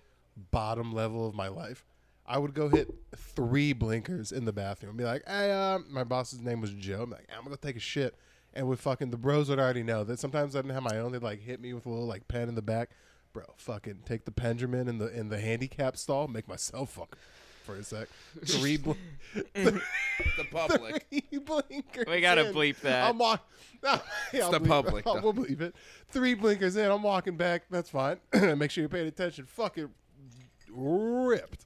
[0.52, 1.86] bottom level of my life,
[2.26, 6.04] I would go hit three blinkers in the bathroom and be like, hey, um, my
[6.04, 7.02] boss's name was Joe.
[7.04, 8.16] I'm like, I'm gonna go take a shit.
[8.56, 11.12] And with fucking the bros would already know that sometimes I didn't have my own.
[11.12, 12.92] They'd like hit me with a little like pen in the back,
[13.34, 13.44] bro.
[13.58, 17.18] Fucking take the pendulum in the in the handicap stall, make myself fuck
[17.64, 18.08] for a sec.
[18.46, 18.92] Three, bl-
[19.56, 19.82] the
[20.52, 21.06] public.
[21.10, 22.06] three blinkers.
[22.08, 22.54] We gotta in.
[22.54, 23.10] bleep that.
[23.10, 23.50] I'm walk-
[23.84, 24.00] yeah,
[24.44, 25.32] I'll the bleep- public, I'll, though.
[25.32, 25.76] we'll bleep it.
[26.10, 26.92] Three blinkers in.
[26.92, 27.64] I'm walking back.
[27.72, 28.18] That's fine.
[28.34, 29.46] Make sure you're paying attention.
[29.46, 29.90] Fucking
[30.70, 31.66] ripped.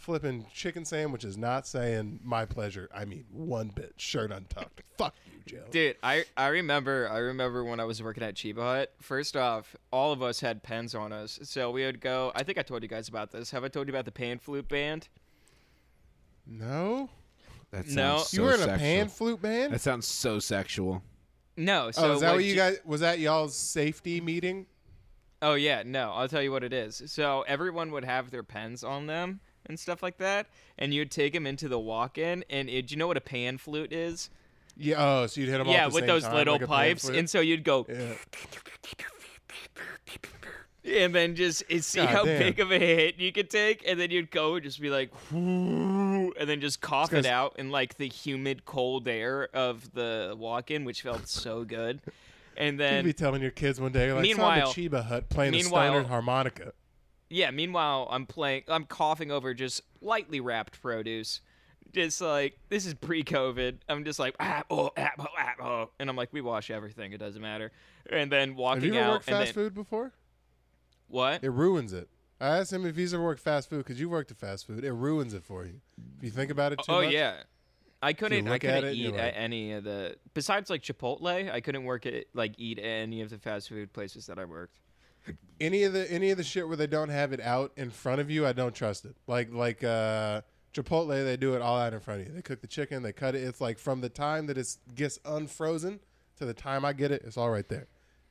[0.00, 2.88] Flipping chicken sandwiches, not saying my pleasure.
[2.92, 3.92] I mean one bit.
[3.98, 4.82] Shirt untucked.
[4.96, 5.64] Fuck you, Joe.
[5.70, 9.74] dude i i remember i remember when i was working at chiba hut first off
[9.90, 12.82] all of us had pens on us so we would go i think i told
[12.82, 15.08] you guys about this have i told you about the pan flute band
[16.46, 17.08] No,
[17.70, 18.18] That No.
[18.18, 18.74] sounds you were in sexual.
[18.74, 19.72] a pan flute band.
[19.72, 21.02] That sounds so sexual.
[21.56, 22.78] no so oh, is that what you Chi- guys?
[22.84, 24.66] Was that y'all's safety meeting?
[25.42, 27.02] Oh yeah, no, I'll tell you what it is.
[27.06, 30.46] So everyone would have their pens on them and stuff like that,
[30.78, 32.44] and you'd take them into the walk-in.
[32.50, 34.28] And it, do you know what a pan flute is?
[34.76, 34.96] Yeah.
[34.98, 35.68] Oh, so you'd hit them.
[35.68, 38.14] yeah, the with those time, little like pipes, and so you'd go, yeah.
[40.84, 42.38] and then just see God how damn.
[42.38, 45.10] big of a hit you could take, and then you'd go and just be like,
[45.30, 50.84] and then just cough it out in like the humid, cold air of the walk-in,
[50.84, 52.00] which felt so good.
[52.56, 55.04] And then You'd be telling your kids one day, like, Meanwhile- "Son of a Chiba
[55.06, 56.72] Hut playing meanwhile- standard harmonica."
[57.30, 61.40] Yeah, meanwhile, I'm playing, I'm coughing over just lightly wrapped produce.
[61.92, 63.78] Just like, this is pre COVID.
[63.88, 65.90] I'm just like, ah, oh, ah, oh, ah, oh.
[65.98, 67.12] And I'm like, we wash everything.
[67.12, 67.72] It doesn't matter.
[68.10, 69.12] And then walking Have walking you ever out.
[69.14, 70.12] worked fast then, food before?
[71.08, 71.42] What?
[71.42, 72.08] It ruins it.
[72.40, 74.84] I asked him if he's ever worked fast food because you worked at fast food.
[74.84, 75.80] It ruins it for you.
[76.18, 77.12] If you think about it too Oh, much.
[77.12, 77.42] yeah.
[78.02, 78.48] I couldn't.
[78.48, 81.50] I couldn't it eat at like- any of the besides like Chipotle.
[81.52, 84.44] I couldn't work at like eat at any of the fast food places that I
[84.46, 84.78] worked.
[85.60, 88.20] Any of the any of the shit where they don't have it out in front
[88.20, 89.14] of you, I don't trust it.
[89.26, 90.40] Like like uh
[90.72, 92.32] Chipotle, they do it all out in front of you.
[92.32, 93.42] They cook the chicken, they cut it.
[93.42, 96.00] It's like from the time that it gets unfrozen
[96.38, 97.88] to the time I get it, it's all right there.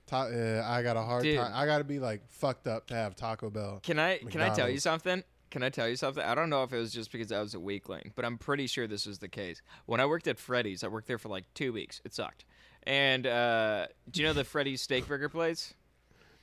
[0.08, 1.38] Ta- uh, I got a hard Dude.
[1.38, 1.52] time.
[1.54, 3.80] I got to be like fucked up to have Taco Bell.
[3.84, 5.24] Can I can I tell you something?
[5.52, 6.24] Can I tell you something?
[6.24, 8.68] I don't know if it was just because I was a weakling, but I'm pretty
[8.68, 9.62] sure this was the case.
[9.86, 12.02] When I worked at Freddy's, I worked there for like two weeks.
[12.06, 12.46] It sucked.
[12.84, 15.74] And uh, do you know the Freddy's steak burger place?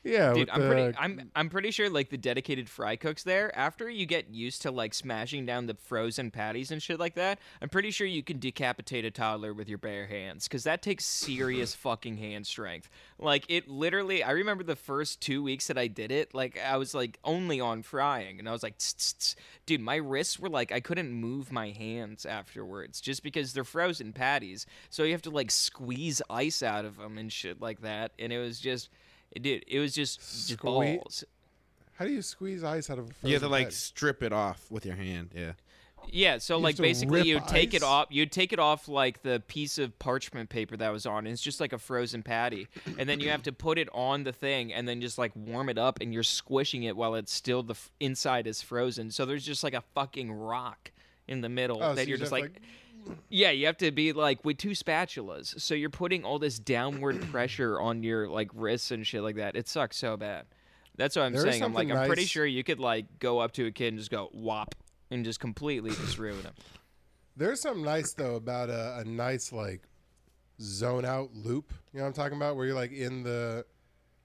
[0.06, 0.98] Yeah, Dude, I'm the- pretty.
[0.98, 3.56] I'm I'm pretty sure like the dedicated fry cooks there.
[3.58, 7.40] After you get used to like smashing down the frozen patties and shit like that,
[7.60, 11.04] I'm pretty sure you can decapitate a toddler with your bare hands because that takes
[11.04, 12.88] serious fucking hand strength.
[13.18, 14.22] Like it literally.
[14.22, 16.34] I remember the first two weeks that I did it.
[16.34, 18.76] Like I was like only on frying, and I was like,
[19.66, 24.12] dude, my wrists were like I couldn't move my hands afterwards just because they're frozen
[24.12, 24.66] patties.
[24.88, 28.32] So you have to like squeeze ice out of them and shit like that, and
[28.32, 28.88] it was just.
[29.34, 31.24] Dude, it was just, just Squeeze- balls.
[31.94, 33.74] How do you squeeze ice out of a frozen You have to like patty?
[33.74, 35.30] strip it off with your hand.
[35.34, 35.52] Yeah.
[36.08, 37.88] Yeah, so You like have to basically rip you'd take it ice?
[37.88, 41.20] off you'd take it off like the piece of parchment paper that was on.
[41.26, 42.68] And it's just like a frozen patty.
[42.98, 45.68] And then you have to put it on the thing and then just like warm
[45.68, 49.10] it up and you're squishing it while it's still the f- inside is frozen.
[49.10, 50.92] So there's just like a fucking rock
[51.26, 52.60] in the middle Oh, so that you you're just just, like,
[53.28, 55.60] yeah, you have to be like with two spatulas.
[55.60, 59.56] So you're putting all this downward pressure on your like wrists and shit like that.
[59.56, 60.46] It sucks so bad.
[60.96, 61.62] That's what I'm There saying.
[61.62, 63.98] I'm like, something I'm pretty sure you could like go up to a kid and
[63.98, 64.74] just go whop
[65.10, 66.54] and just completely just ruin him.
[67.36, 69.82] There's something nice though about a, a nice like
[70.60, 71.72] zone out loop.
[71.92, 72.56] You know what I'm talking about?
[72.56, 73.66] Where you're like in the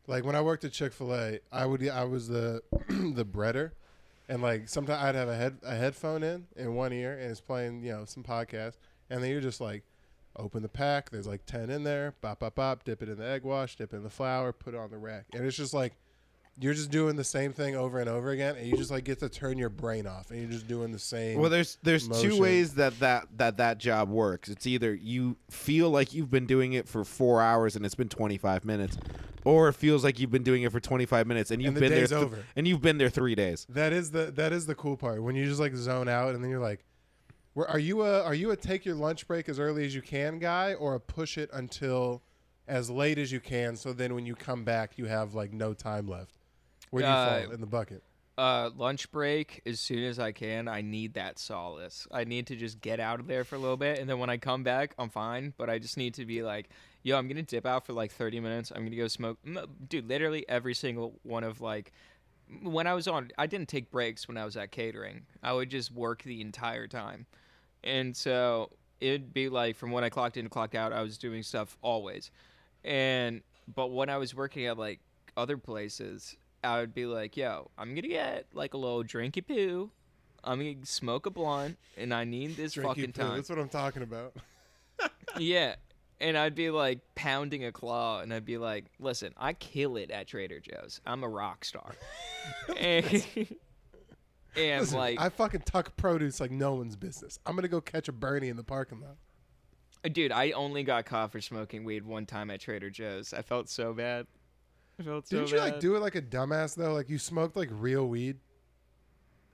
[0.08, 3.72] like when I worked at Chick Fil A, I would I was the the breader,
[4.30, 7.42] and like sometimes I'd have a head a headphone in in one ear and it's
[7.42, 8.78] playing you know some podcast,
[9.10, 9.84] and then you're just like
[10.38, 11.10] open the pack.
[11.10, 12.16] There's like ten in there.
[12.22, 12.84] Bop bop bop.
[12.84, 13.76] Dip it in the egg wash.
[13.76, 14.54] Dip it in the flour.
[14.54, 15.94] Put it on the rack, and it's just like.
[16.60, 19.20] You're just doing the same thing over and over again, and you just like get
[19.20, 21.40] to turn your brain off, and you're just doing the same.
[21.40, 24.50] Well, there's there's two ways that, that that that job works.
[24.50, 28.10] It's either you feel like you've been doing it for four hours and it's been
[28.10, 28.98] 25 minutes,
[29.46, 31.92] or it feels like you've been doing it for 25 minutes and you've the been
[31.92, 32.44] there th- over.
[32.56, 33.66] and you've been there three days.
[33.70, 36.44] That is the that is the cool part when you just like zone out and
[36.44, 36.84] then you're like,
[37.54, 40.02] "Where are you a are you a take your lunch break as early as you
[40.02, 42.22] can guy or a push it until
[42.68, 45.74] as late as you can so then when you come back you have like no
[45.74, 46.38] time left?
[46.92, 48.04] Where do you Uh, fall in the bucket?
[48.38, 50.68] Uh, lunch break as soon as I can.
[50.68, 52.08] I need that solace.
[52.12, 54.30] I need to just get out of there for a little bit, and then when
[54.30, 55.54] I come back, I'm fine.
[55.58, 56.70] But I just need to be like,
[57.04, 58.72] yo, I'm gonna dip out for like 30 minutes.
[58.74, 59.38] I'm gonna go smoke,
[59.90, 60.08] dude.
[60.08, 61.92] Literally every single one of like,
[62.64, 65.26] when I was on, I didn't take breaks when I was at catering.
[65.44, 67.28] I would just work the entire time,
[67.84, 71.18] and so it'd be like from when I clocked in to clocked out, I was
[71.18, 72.32] doing stuff always,
[72.84, 73.42] and
[73.76, 75.00] but when I was working at like
[75.38, 79.92] other places, I would be like, yo, I'm gonna get like a little drinky poo.
[80.44, 83.36] I'm gonna smoke a blunt, and I need this Drinky fucking poo, time.
[83.36, 84.36] That's what I'm talking about.
[85.38, 85.76] yeah.
[86.20, 90.12] And I'd be like pounding a claw, and I'd be like, listen, I kill it
[90.12, 91.02] at Trader Joe's.
[91.06, 91.96] I'm a rock star.
[92.78, 93.26] and
[94.56, 97.40] and Listen, like, I fucking tuck produce like no one's business.
[97.46, 99.18] I'm gonna go catch a Bernie in the parking lot.
[100.14, 103.34] dude, I only got caught for smoking weed one time at Trader Joe's.
[103.34, 104.28] I felt so bad.
[105.02, 106.94] I felt so Didn't you like do it like a dumbass though?
[106.94, 108.38] Like you smoked like real weed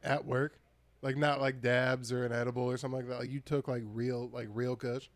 [0.03, 0.59] at work,
[1.01, 3.19] like not like dabs or an edible or something like that.
[3.19, 5.07] Like you took like real like real kush.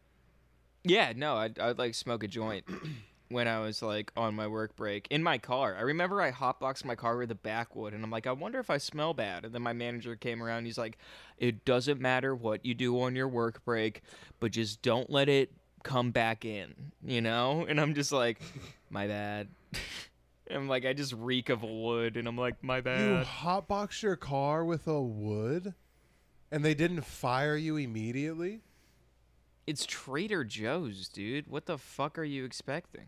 [0.83, 2.65] Yeah, no, I'd, I'd like smoke a joint
[3.29, 5.75] when I was like on my work break in my car.
[5.77, 8.69] I remember I hotboxed my car with a backwood, and I'm like, I wonder if
[8.69, 9.43] I smell bad.
[9.45, 10.65] And then my manager came around.
[10.65, 10.97] He's like,
[11.37, 14.01] It doesn't matter what you do on your work break,
[14.39, 15.51] but just don't let it
[15.83, 17.65] come back in, you know?
[17.67, 18.41] And I'm just like,
[18.89, 19.49] My bad.
[20.53, 22.99] I'm like, I just reek of wood, and I'm like, My bad.
[23.01, 23.25] You bad.
[23.27, 25.73] hotbox your car with a wood,
[26.51, 28.61] and they didn't fire you immediately.
[29.67, 31.47] It's Trader Joe's, dude.
[31.47, 33.07] What the fuck are you expecting?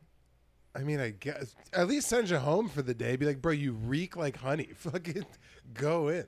[0.75, 3.15] I mean, I guess at least send you home for the day.
[3.15, 4.69] Be like, bro, you reek like honey.
[4.75, 5.25] Fucking
[5.73, 6.25] go in.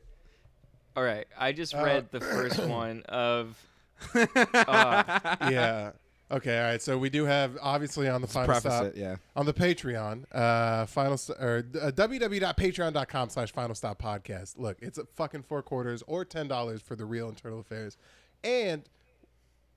[0.95, 3.57] All right, I just Uh, read the first one of.
[4.15, 5.91] yeah.
[6.31, 6.57] Okay.
[6.57, 6.81] All right.
[6.81, 9.17] So we do have obviously on the final Preface stop it, yeah.
[9.35, 14.57] on the Patreon, uh, final st- or uh, www.patreon.com slash final stop podcast.
[14.57, 17.97] Look, it's a fucking four quarters or ten dollars for the real internal affairs,
[18.43, 18.83] and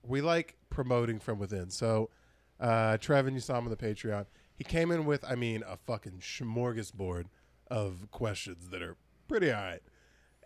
[0.03, 1.69] we like promoting from within.
[1.69, 2.09] So,
[2.59, 4.25] uh, Trevin, you saw him on the Patreon.
[4.55, 7.25] He came in with, I mean, a fucking smorgasbord
[7.69, 9.81] of questions that are pretty all right.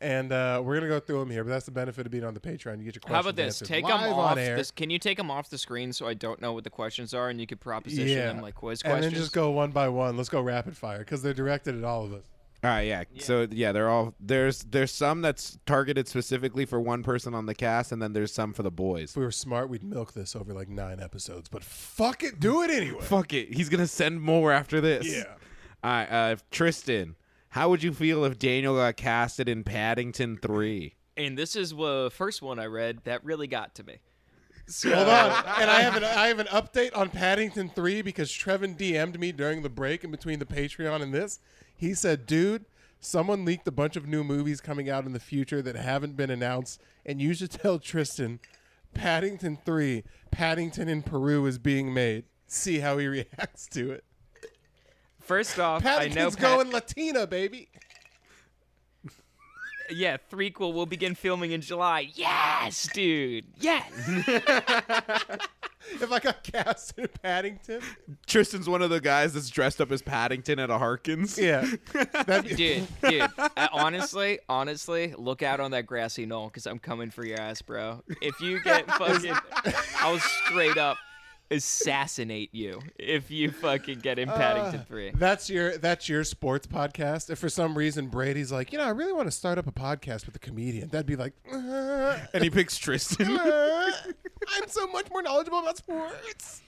[0.01, 2.33] And uh, we're gonna go through them here, but that's the benefit of being on
[2.33, 2.79] the Patreon.
[2.79, 3.61] You get your questions How about this?
[3.61, 4.31] answered Take them off.
[4.31, 4.57] on air.
[4.57, 7.13] This, can you take them off the screen so I don't know what the questions
[7.13, 9.71] are, and you could proposition yeah, them like quiz questions, and then just go one
[9.71, 10.17] by one.
[10.17, 12.23] Let's go rapid fire because they're directed at all of us.
[12.63, 13.03] All right, yeah.
[13.19, 17.53] So yeah, they're all there's there's some that's targeted specifically for one person on the
[17.53, 19.11] cast, and then there's some for the boys.
[19.11, 21.49] If we were smart, we'd milk this over like nine episodes.
[21.49, 23.01] But fuck it, do it anyway.
[23.01, 25.05] Fuck it, he's gonna send more after this.
[25.13, 25.23] Yeah.
[25.83, 27.15] All right, uh, Tristan,
[27.53, 30.95] how would you feel if Daniel got casted in Paddington Three?
[31.15, 33.97] And this is the first one I read that really got to me.
[34.83, 38.75] Hold on, and I have an I have an update on Paddington Three because Trevin
[38.75, 41.37] DM'd me during the break in between the Patreon and this.
[41.77, 42.65] He said, "Dude,
[42.99, 46.31] someone leaked a bunch of new movies coming out in the future that haven't been
[46.31, 48.39] announced, and you should tell Tristan,
[48.95, 52.23] Paddington Three, Paddington in Peru is being made.
[52.47, 54.05] See how he reacts to it.
[55.23, 57.69] First off, I know Paddington's Pat- going Latina, baby."
[59.89, 62.09] yeah, threequel will begin filming in July.
[62.13, 63.45] Yes, dude.
[63.59, 63.89] Yes.
[65.91, 67.81] If I got cast in Paddington,
[68.25, 71.37] Tristan's one of the guys that's dressed up as Paddington at a Harkins.
[71.37, 71.67] yeah,
[72.25, 73.21] that'd be, dude, dude.
[73.37, 77.61] uh, honestly, honestly, look out on that grassy knoll because I'm coming for your ass,
[77.61, 78.01] bro.
[78.21, 79.35] If you get fucking,
[79.97, 80.97] I'll straight up
[81.53, 85.11] assassinate you if you fucking get in Paddington Uh, three.
[85.15, 87.29] That's your that's your sports podcast.
[87.29, 89.71] If for some reason Brady's like, you know, I really want to start up a
[89.71, 93.37] podcast with a comedian, that'd be like, uh, And he picks Tristan.
[93.37, 93.91] uh,
[94.55, 96.61] I'm so much more knowledgeable about sports.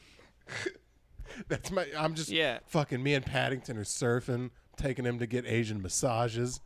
[1.48, 1.86] that's my.
[1.98, 2.60] I'm just Yeah.
[2.68, 6.62] Fucking me and Paddington are surfing, taking him to get Asian massages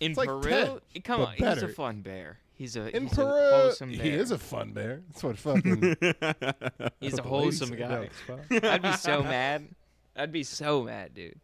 [0.00, 2.38] In like Peru, Ted, come but on, he's a fun bear.
[2.62, 4.02] He's a in he's a wholesome bear.
[4.04, 5.02] He is a fun bear.
[5.08, 5.96] That's what fucking.
[7.00, 8.08] he's a wholesome guy.
[8.28, 8.38] No.
[8.70, 9.66] I'd be so mad.
[10.14, 11.40] I'd be so mad, dude.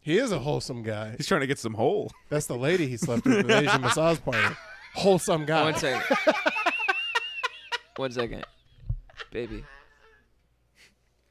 [0.00, 1.12] he is a wholesome guy.
[1.18, 2.10] He's trying to get some hole.
[2.30, 4.56] That's the lady he slept with, at the Asian massage party.
[4.94, 5.64] Wholesome guy.
[5.64, 6.16] One second.
[7.96, 8.46] One second,
[9.30, 9.62] baby.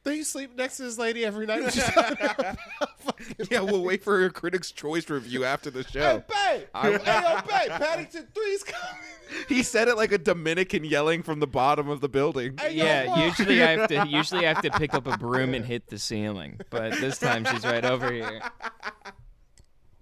[0.08, 1.76] Do you sleep next to this lady every night?
[3.52, 6.24] yeah, we'll wait for your Critics' Choice review after the show.
[6.30, 6.68] babe!
[6.74, 7.72] I- hey, yo, babe!
[7.82, 9.02] Paddington 3's coming!
[9.50, 12.58] He said it like a Dominican yelling from the bottom of the building.
[12.58, 13.20] Hey, yo, Yeah, Mom.
[13.20, 16.00] usually I have to usually I have to pick up a broom and hit the
[16.00, 18.42] ceiling, but this time she's right over here.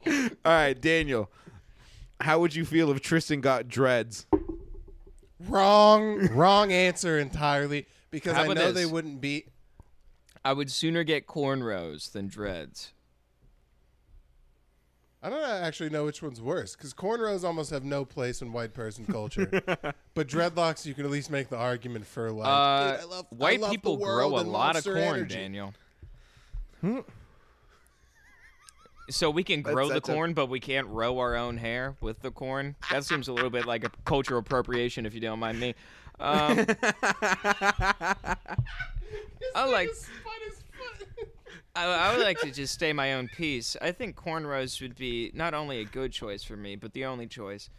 [0.05, 1.31] All right, Daniel.
[2.21, 4.27] How would you feel if Tristan got dreads?
[5.39, 6.27] Wrong.
[6.27, 7.87] Wrong answer entirely.
[8.11, 8.75] Because How I know this?
[8.75, 9.45] they wouldn't be.
[10.45, 12.91] I would sooner get cornrows than dreads.
[15.23, 18.75] I don't actually know which one's worse because cornrows almost have no place in white
[18.75, 19.47] person culture.
[20.13, 22.47] but dreadlocks, you can at least make the argument for like.
[22.47, 24.97] Uh, "Dude, I love- I white love the people world grow a lot of corn,
[24.99, 25.73] energy." Daniel.
[29.09, 31.95] So we can grow the such a- corn, but we can't row our own hair
[32.01, 32.75] with the corn.
[32.91, 35.73] That seems a little bit like a cultural appropriation, if you don't mind me.
[36.19, 36.65] Um,
[39.55, 39.89] I like.
[41.85, 43.77] I, I would like to just stay my own peace.
[43.81, 47.27] I think cornrows would be not only a good choice for me, but the only
[47.27, 47.69] choice.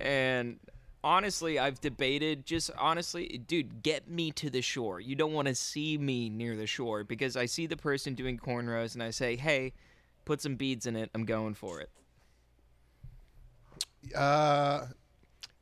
[0.00, 0.58] And
[1.02, 5.00] honestly, I've debated just honestly, dude, get me to the shore.
[5.00, 8.38] You don't want to see me near the shore because I see the person doing
[8.38, 9.72] cornrows and I say, hey,
[10.24, 11.10] put some beads in it.
[11.14, 11.90] I'm going for it.
[14.16, 14.86] Uh,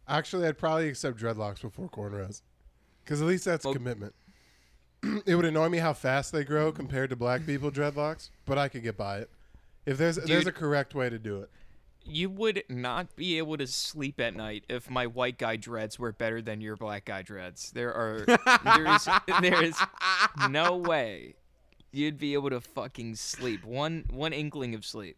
[0.06, 2.42] actually, I'd probably accept dreadlocks before cornrows,
[3.04, 4.14] because at least that's a Well- commitment.
[5.26, 8.68] it would annoy me how fast they grow compared to black people dreadlocks, but I
[8.68, 9.30] could get by it.
[9.86, 11.50] If there's there's a correct way to do it.
[12.04, 16.12] You would not be able to sleep at night if my white guy dreads were
[16.12, 17.70] better than your black guy dreads.
[17.70, 18.24] There are
[18.64, 19.08] there is
[19.40, 19.78] there is
[20.48, 21.34] no way
[21.92, 23.64] you'd be able to fucking sleep.
[23.64, 25.16] One one inkling of sleep.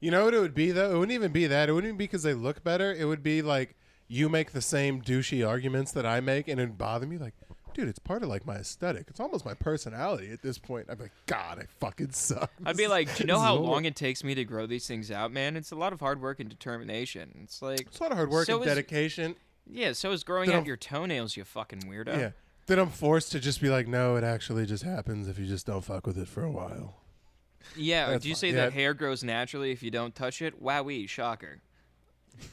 [0.00, 0.94] You know what it would be though?
[0.94, 1.68] It wouldn't even be that.
[1.68, 2.92] It wouldn't even be because they look better.
[2.92, 3.76] It would be like
[4.08, 7.16] you make the same douchey arguments that I make, and it'd bother me.
[7.16, 7.34] Like,
[7.80, 9.06] dude, it's part of like my aesthetic.
[9.08, 10.86] It's almost my personality at this point.
[10.90, 12.50] I'd be like, God, I fucking suck.
[12.66, 15.10] I'd be like, do you know how long it takes me to grow these things
[15.10, 15.56] out, man?
[15.56, 17.30] It's a lot of hard work and determination.
[17.42, 19.34] It's like, It's a lot of hard work So and is- dedication.
[19.66, 22.18] yeah, so is growing Then out I'm- your toenails, you fucking weirdo.
[22.18, 22.30] Yeah.
[22.66, 25.66] Then I'm forced to just be like, no, it actually just happens if you just
[25.66, 26.96] don't fuck with it for a while.
[27.76, 28.56] Yeah, do you say Yeah.
[28.56, 30.62] that hair grows naturally if you don't touch it?
[30.62, 31.60] Wowee, shocker.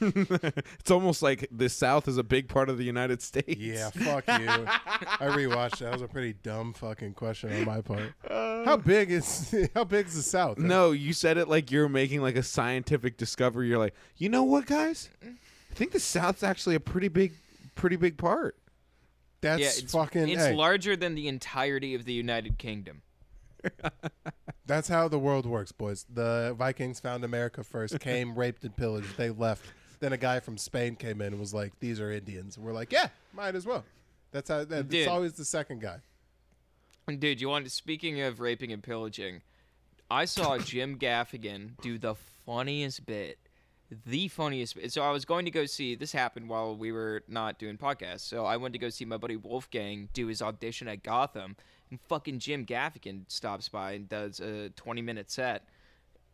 [0.80, 3.56] It's almost like the South is a big part of the United States.
[3.56, 4.48] Yeah, fuck you.
[4.48, 5.86] I rewatched that.
[5.88, 8.12] That was a pretty dumb fucking question on my part.
[8.28, 10.58] Uh, how big is how big is the South?
[10.58, 13.68] No, you said it like you're making like a scientific discovery.
[13.68, 15.08] You're like, you know what, guys?
[15.22, 17.32] I think the South's actually a pretty big,
[17.74, 18.56] pretty big part.
[19.40, 20.28] that's yeah, it's fucking.
[20.28, 23.02] It's hey, larger than the entirety of the United Kingdom.
[24.68, 26.04] That's how the world works, boys.
[26.12, 29.16] The Vikings found America first, came, raped, and pillaged.
[29.16, 29.64] They left.
[29.98, 32.74] Then a guy from Spain came in and was like, "These are Indians." And we're
[32.74, 33.82] like, "Yeah, might as well."
[34.30, 34.64] That's how.
[34.64, 35.00] That, Dude.
[35.00, 35.98] it's always the second guy.
[37.08, 39.40] Dude, you want speaking of raping and pillaging,
[40.10, 43.38] I saw Jim Gaffigan do the funniest bit.
[43.90, 44.76] The funniest.
[44.90, 48.20] So I was going to go see this happened while we were not doing podcasts.
[48.20, 51.56] So I went to go see my buddy Wolfgang do his audition at Gotham
[51.90, 55.64] and fucking Jim Gaffigan stops by and does a 20 minute set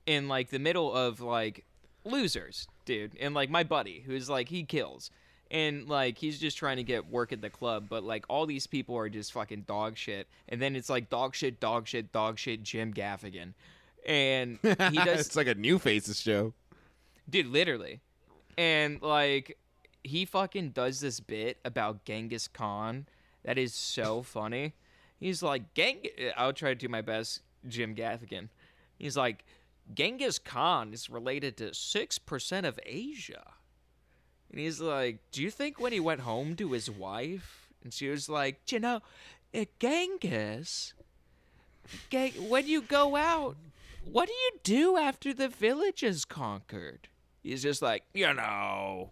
[0.07, 1.65] in like the middle of like
[2.05, 3.13] losers, dude.
[3.21, 5.11] And like my buddy who's like he kills.
[5.51, 8.67] and like he's just trying to get work at the club, but like all these
[8.67, 12.39] people are just fucking dog shit, and then it's like dog shit, dog shit, dog
[12.39, 13.53] shit, Jim Gaffigan,
[14.07, 16.53] and he does it's like a new faces show.
[17.29, 18.01] Dude literally.
[18.57, 19.59] And like
[20.03, 23.07] he fucking does this bit about genghis khan
[23.45, 24.75] that is so funny.
[25.19, 26.03] He's like gang
[26.37, 28.51] i'll try to do my best jim gaffigan
[28.99, 29.45] he's like
[29.95, 33.53] genghis khan is related to 6% of asia.
[34.51, 38.09] And he's like do you think when he went home to his wife and she
[38.09, 39.01] was like you know
[39.55, 40.93] uh, genghis
[42.49, 43.57] when you go out
[44.11, 47.09] what do you do after the village is conquered?
[47.45, 49.11] He's just like, you know,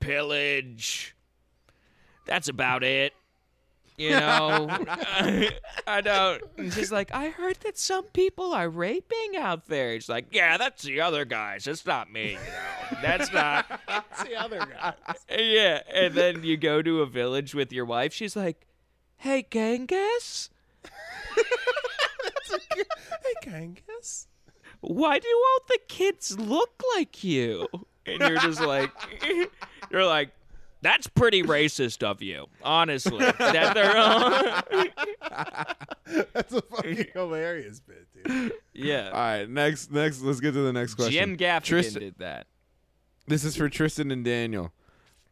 [0.00, 1.14] pillage.
[2.24, 3.12] That's about it.
[3.98, 4.68] You know,
[5.86, 6.42] I don't.
[6.56, 9.92] And she's like, I heard that some people are raping out there.
[9.92, 11.66] He's like, yeah, that's the other guys.
[11.66, 12.30] It's not me.
[12.30, 13.66] You know, that's not.
[13.88, 14.94] That's the other guys.
[15.36, 15.82] yeah.
[15.92, 18.12] And then you go to a village with your wife.
[18.12, 18.66] She's like,
[19.16, 20.50] hey, Genghis.
[21.34, 21.42] hey,
[23.44, 24.26] Kangas.
[24.80, 27.66] Why do all the kids look like you?
[28.06, 28.90] And you're just like,
[29.90, 30.30] you're like,
[30.80, 33.18] that's pretty racist of you, honestly.
[33.18, 34.30] That they're all,
[36.32, 38.52] That's a fucking hilarious bit, dude.
[38.74, 39.08] yeah.
[39.08, 41.12] All right, next, next, let's get to the next question.
[41.12, 42.46] Jim Gaffigan Tristan- did that.
[43.26, 44.72] This is for Tristan and Daniel.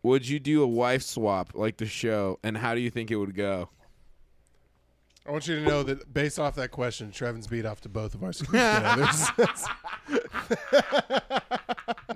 [0.02, 3.16] Would you do a wife swap like the show, and how do you think it
[3.16, 3.70] would go?
[5.26, 8.14] I want you to know that based off that question, Trevin's beat off to both
[8.14, 9.28] of our significant others.
[9.36, 9.68] That's,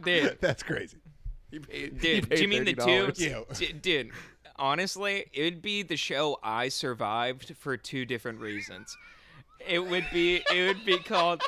[0.04, 0.96] Dude, that's crazy.
[1.50, 3.12] dude, do you mean the two?
[3.16, 3.40] Yeah.
[3.54, 4.10] D- dude,
[4.56, 8.96] honestly, it would be the show I survived for two different reasons.
[9.66, 11.42] It would be, it would be called,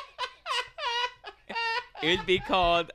[2.03, 2.91] it would be called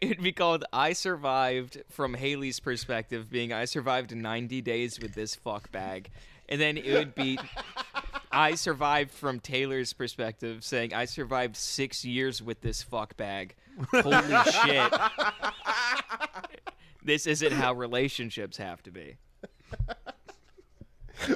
[0.00, 5.34] It'd be called I Survived from Haley's perspective, being I survived 90 days with this
[5.34, 6.10] fuck bag.
[6.48, 7.38] And then it would be
[8.30, 13.54] I survived from Taylor's perspective, saying I survived six years with this fuck bag.
[13.90, 14.16] Holy
[14.64, 14.92] shit.
[17.02, 19.16] This isn't how relationships have to be.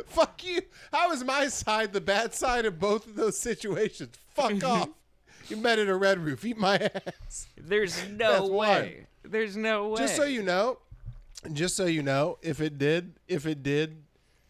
[0.07, 0.63] Fuck you.
[0.93, 4.17] How is my side the bad side of both of those situations?
[4.35, 4.89] Fuck off.
[5.49, 6.45] You met at a red roof.
[6.45, 7.49] Eat my ass.
[7.57, 8.69] There's That's no one.
[8.69, 9.07] way.
[9.25, 9.97] There's no way.
[9.99, 10.79] Just so you know,
[11.53, 14.02] just so you know, if it did, if it did,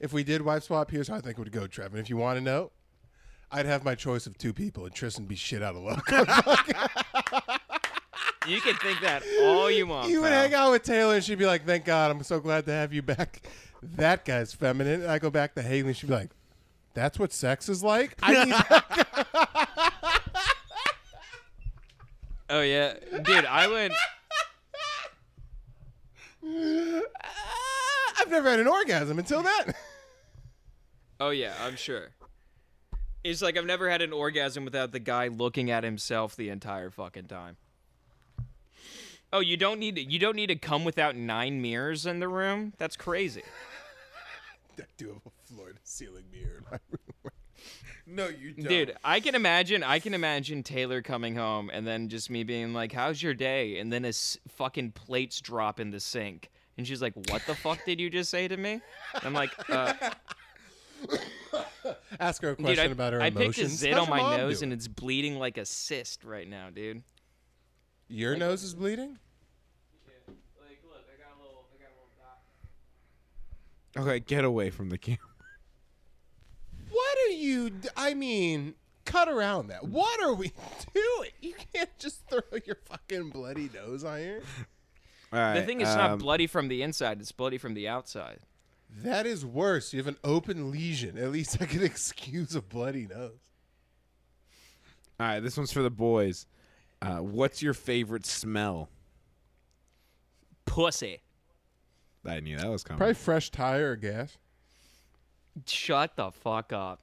[0.03, 1.99] if we did wife swap, here's how I think it would go, Trevin.
[1.99, 2.73] If you want to know,
[3.51, 6.07] I'd have my choice of two people, and Tristan be shit out of luck.
[8.47, 10.11] You can think that all you want.
[10.11, 10.43] you would pal.
[10.43, 12.93] hang out with Taylor, and she'd be like, "Thank God, I'm so glad to have
[12.93, 13.41] you back."
[13.83, 15.03] That guy's feminine.
[15.03, 16.31] And I go back to Haley, and she'd be like,
[16.95, 18.55] "That's what sex is like." I need
[22.51, 23.45] Oh yeah, dude.
[23.47, 23.93] I went.
[28.19, 29.73] I've never had an orgasm until then.
[31.25, 32.09] Oh yeah, I'm sure.
[33.23, 36.91] It's like I've never had an orgasm without the guy looking at himself the entire
[36.91, 37.59] fucking time.
[39.33, 42.27] Oh, you don't need to, you don't need to come without nine mirrors in the
[42.27, 42.73] room.
[42.77, 43.45] That's crazy.
[44.81, 46.99] I do have a floor to ceiling mirror in my room.
[48.05, 48.67] No, you don't.
[48.67, 49.85] Dude, I can imagine.
[49.85, 53.79] I can imagine Taylor coming home and then just me being like, "How's your day?"
[53.79, 57.85] And then his fucking plates drop in the sink, and she's like, "What the fuck
[57.87, 58.73] did you just say to me?"
[59.15, 59.95] And I'm like, uh,
[62.21, 63.73] Ask her a "Dude, question I, about her I picked a emotions.
[63.79, 64.73] zit How's on my nose doing?
[64.73, 67.03] and it's bleeding like a cyst right now, dude."
[68.09, 69.19] your nose is bleeding.
[70.61, 72.11] Like, look, I got a little, I got a little
[73.97, 74.07] dot.
[74.07, 75.19] Okay, get away from the camera.
[76.91, 77.71] What are you?
[77.71, 78.75] d- I mean,
[79.07, 79.85] cut around that.
[79.89, 80.53] What are we
[80.95, 81.31] doing?
[81.41, 84.43] You can't just throw your fucking bloody nose on here.
[85.33, 85.55] All right.
[85.61, 88.41] The thing is, it's um, not bloody from the inside; it's bloody from the outside.
[88.99, 89.93] That is worse.
[89.93, 91.17] You have an open lesion.
[91.17, 93.39] At least I can excuse a bloody nose.
[95.19, 96.47] All right, this one's for the boys.
[97.01, 98.89] Uh, what's your favorite smell?
[100.67, 101.21] Pussy.
[102.25, 102.99] I knew that was coming.
[102.99, 104.37] Probably fresh tire or gas.
[105.67, 107.01] Shut the fuck up.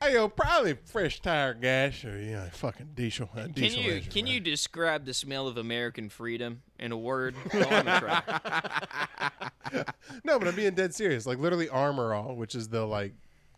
[0.00, 3.28] Hey, yo, probably fresh tire gas or you know, fucking diesel.
[3.34, 4.34] Uh, Can diesel you engine, can right?
[4.34, 7.34] you describe the smell of American freedom in a word?
[7.52, 9.82] Oh, I'm gonna try.
[10.24, 11.26] No, but I'm being dead serious.
[11.26, 13.12] Like literally Armor All, which is the like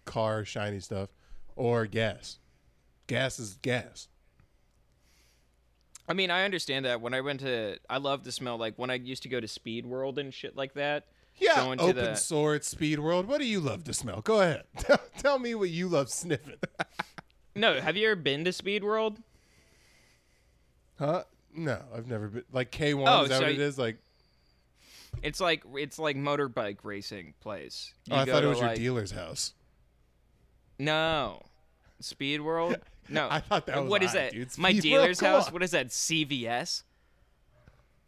[0.06, 1.10] car shiny stuff,
[1.56, 2.38] or gas.
[3.06, 4.08] Gas is gas.
[6.08, 7.00] I mean, I understand that.
[7.00, 8.56] When I went to, I love the smell.
[8.56, 11.06] Like when I used to go to Speed World and shit like that.
[11.40, 13.26] Yeah, going open the- sword, speed world.
[13.26, 14.20] What do you love to smell?
[14.20, 14.64] Go ahead.
[14.78, 16.56] Tell, tell me what you love sniffing.
[17.56, 19.18] No, have you ever been to Speed World?
[20.98, 21.24] Huh?
[21.54, 22.44] No, I've never been.
[22.52, 23.76] Like K1, Oh, is that so what it is?
[23.78, 23.96] Like,
[25.22, 27.92] It's like it's like motorbike racing place.
[28.10, 29.54] Oh, I thought it was your dealer's house.
[30.78, 31.42] No,
[32.00, 32.76] Speed World.
[33.12, 34.30] No, I thought that was what is that?
[34.32, 34.56] dude.
[34.56, 35.48] My Speed World, dealer's come house.
[35.48, 35.52] on.
[35.52, 35.88] What is that?
[35.88, 36.84] CVS.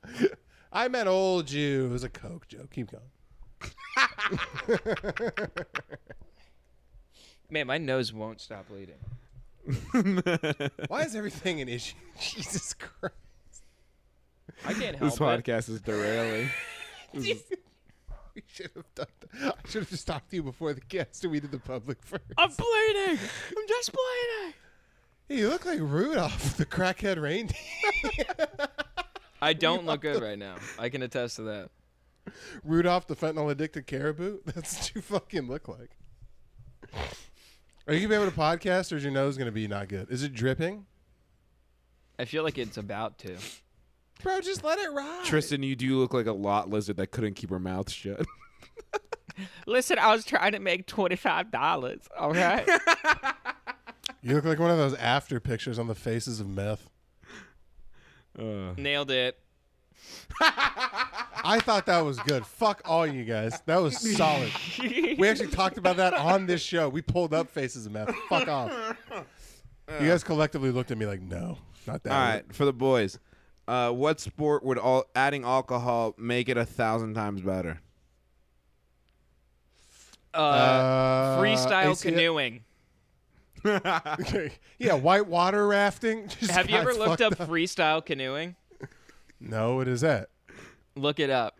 [0.72, 1.86] I met old you.
[1.86, 2.70] It was a Coke joke.
[2.70, 3.02] Keep going.
[7.50, 8.96] Man, my nose won't stop bleeding.
[10.88, 11.94] Why is everything an issue?
[12.20, 13.14] Jesus Christ.
[14.64, 15.44] I can't This help it.
[15.44, 16.48] podcast is derailing.
[18.34, 19.06] We should have done
[19.42, 19.56] that.
[19.62, 21.98] I should have just talked to you before the guest and we did the public
[22.02, 22.24] first.
[22.38, 23.18] I'm bleeding.
[23.18, 24.54] I'm just bleeding.
[25.28, 27.58] Hey, you look like Rudolph, the crackhead reindeer.
[29.42, 30.54] I don't look good right now.
[30.78, 31.68] I can attest to that.
[32.64, 34.38] Rudolph, the fentanyl addicted caribou.
[34.46, 35.90] That's what you fucking look like.
[37.86, 40.10] Are you gonna be able to podcast, or is your nose gonna be not good?
[40.10, 40.86] Is it dripping?
[42.18, 43.36] I feel like it's about to.
[44.22, 45.24] Bro, just let it ride.
[45.24, 48.24] Tristan, you do look like a lot lizard that couldn't keep her mouth shut.
[49.66, 52.02] Listen, I was trying to make twenty five dollars.
[52.16, 52.68] All right.
[54.24, 56.88] You look like one of those after pictures on the faces of meth.
[58.38, 59.36] Uh, Nailed it.
[60.40, 62.44] I thought that was good.
[62.46, 63.60] Fuck all you guys.
[63.66, 64.50] That was solid.
[64.80, 66.88] We actually talked about that on this show.
[66.88, 68.14] We pulled up faces of meth.
[68.28, 68.96] Fuck off.
[70.00, 72.12] You guys collectively looked at me like, no, not that.
[72.12, 73.18] All right, for the boys,
[73.68, 77.80] uh, what sport would all adding alcohol make it a thousand times better?
[80.34, 82.64] Uh, Uh, freestyle ACL canoeing.
[83.64, 84.52] Okay.
[84.78, 86.26] Yeah, white water rafting.
[86.40, 88.56] Just Have you got ever looked fucked up freestyle canoeing?
[89.42, 90.30] No, what is that?
[90.94, 91.56] Look it up.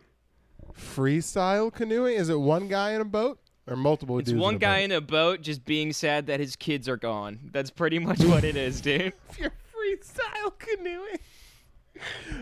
[0.72, 2.16] Freestyle canoeing?
[2.16, 4.28] Is it one guy in a boat or multiple dudes?
[4.28, 4.42] It's dudes?
[4.42, 4.84] one in guy boat?
[4.84, 7.50] in a boat just being sad that his kids are gone.
[7.52, 9.12] That's pretty much what it is, dude.
[9.38, 11.18] You're freestyle canoeing.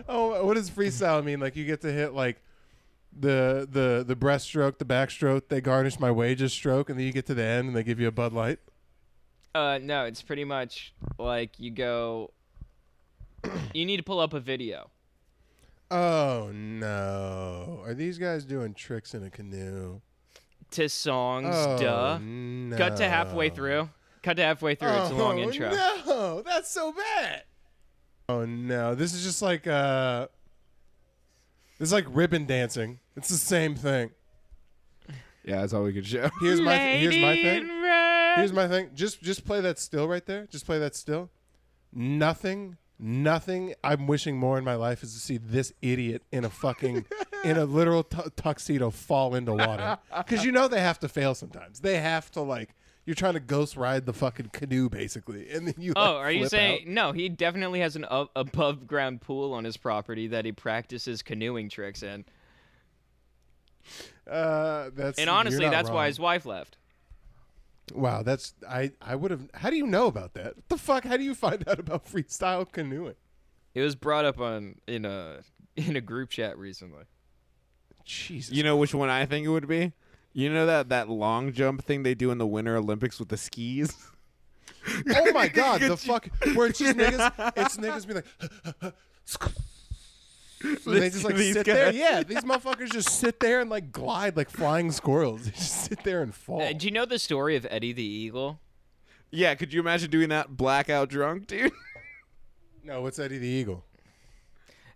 [0.07, 1.39] Oh, what does freestyle mean?
[1.39, 2.41] Like you get to hit like
[3.17, 5.49] the the the breaststroke, the backstroke.
[5.49, 7.99] They garnish my wages stroke, and then you get to the end and they give
[7.99, 8.59] you a Bud Light.
[9.53, 12.31] Uh, no, it's pretty much like you go.
[13.73, 14.91] You need to pull up a video.
[15.91, 17.81] Oh no!
[17.85, 20.01] Are these guys doing tricks in a canoe?
[20.71, 21.53] to songs.
[21.53, 22.17] Oh, duh.
[22.21, 22.77] No.
[22.77, 23.89] Cut to halfway through.
[24.23, 24.89] Cut to halfway through.
[24.89, 25.69] It's a long Oh, intro.
[25.69, 27.43] No, that's so bad.
[28.29, 30.27] Oh no, this is just like uh,
[31.77, 32.99] this is like ribbon dancing.
[33.17, 34.11] It's the same thing.
[35.43, 36.29] Yeah, that's all we could show.
[36.39, 37.67] Here's my here's my thing.
[38.37, 38.91] Here's my thing.
[38.93, 40.47] Just just play that still right there.
[40.47, 41.29] Just play that still.
[41.91, 43.73] Nothing, nothing.
[43.83, 47.05] I'm wishing more in my life is to see this idiot in a fucking
[47.43, 49.97] in a literal tu- tuxedo fall into water.
[50.17, 51.79] Because you know they have to fail sometimes.
[51.79, 52.75] They have to like.
[53.03, 55.93] You're trying to ghost ride the fucking canoe basically, and then you.
[55.95, 56.87] Oh, are you saying out.
[56.87, 57.11] no?
[57.11, 61.67] He definitely has an up, above ground pool on his property that he practices canoeing
[61.69, 62.25] tricks in.
[64.29, 66.77] Uh, that's And honestly, that's why his wife left.
[67.93, 68.91] Wow, that's I.
[69.01, 69.49] I would have.
[69.53, 70.55] How do you know about that?
[70.55, 71.03] What the fuck?
[71.03, 73.15] How do you find out about freestyle canoeing?
[73.73, 75.39] It was brought up on in a
[75.75, 77.03] in a group chat recently.
[78.05, 78.53] Jesus.
[78.53, 79.93] You know which one I think it would be?
[80.33, 83.37] You know that that long jump thing they do in the Winter Olympics with the
[83.37, 83.95] skis?
[85.13, 88.93] Oh my god, the fuck where it's just niggas it's niggas be like
[90.81, 91.91] So they just like These sit there.
[91.91, 95.41] Yeah, these motherfuckers just sit there and like glide like flying squirrels.
[95.45, 96.61] They just sit there and fall.
[96.61, 98.59] Uh, do you know the story of Eddie the Eagle?
[99.31, 101.71] yeah, could you imagine doing that blackout drunk, dude?
[102.83, 103.83] no, what's Eddie the Eagle?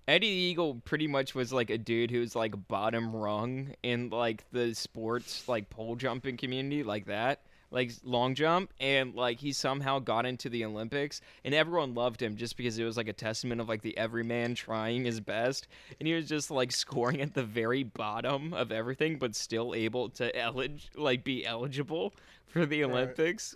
[0.08, 4.10] Eddie the Eagle pretty much was like a dude who was like bottom rung in
[4.10, 7.42] like the sports like pole jumping community like that
[7.76, 12.38] like long jump and like he somehow got into the Olympics and everyone loved him
[12.38, 15.68] just because it was like a testament of like the everyman trying his best
[16.00, 20.10] and he was just like scoring at the very bottom of everything but still able
[20.10, 22.14] to elig- like be eligible
[22.48, 23.54] for the Olympics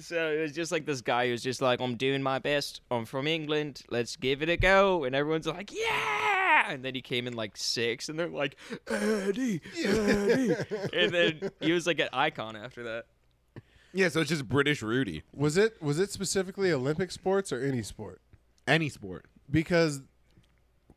[0.00, 2.82] so it was just like this guy who's just like, I'm doing my best.
[2.88, 3.82] I'm from England.
[3.90, 5.02] Let's give it a go.
[5.02, 6.27] And everyone's like, yeah.
[6.74, 8.56] And then he came in like six, and they're like,
[8.90, 10.54] Eddie, Eddie.
[10.92, 13.06] and then he was like an icon after that.
[13.92, 15.22] Yeah, so it's just British Rudy.
[15.34, 18.20] Was it was it specifically Olympic sports or any sport?
[18.66, 19.26] Any sport.
[19.50, 20.02] Because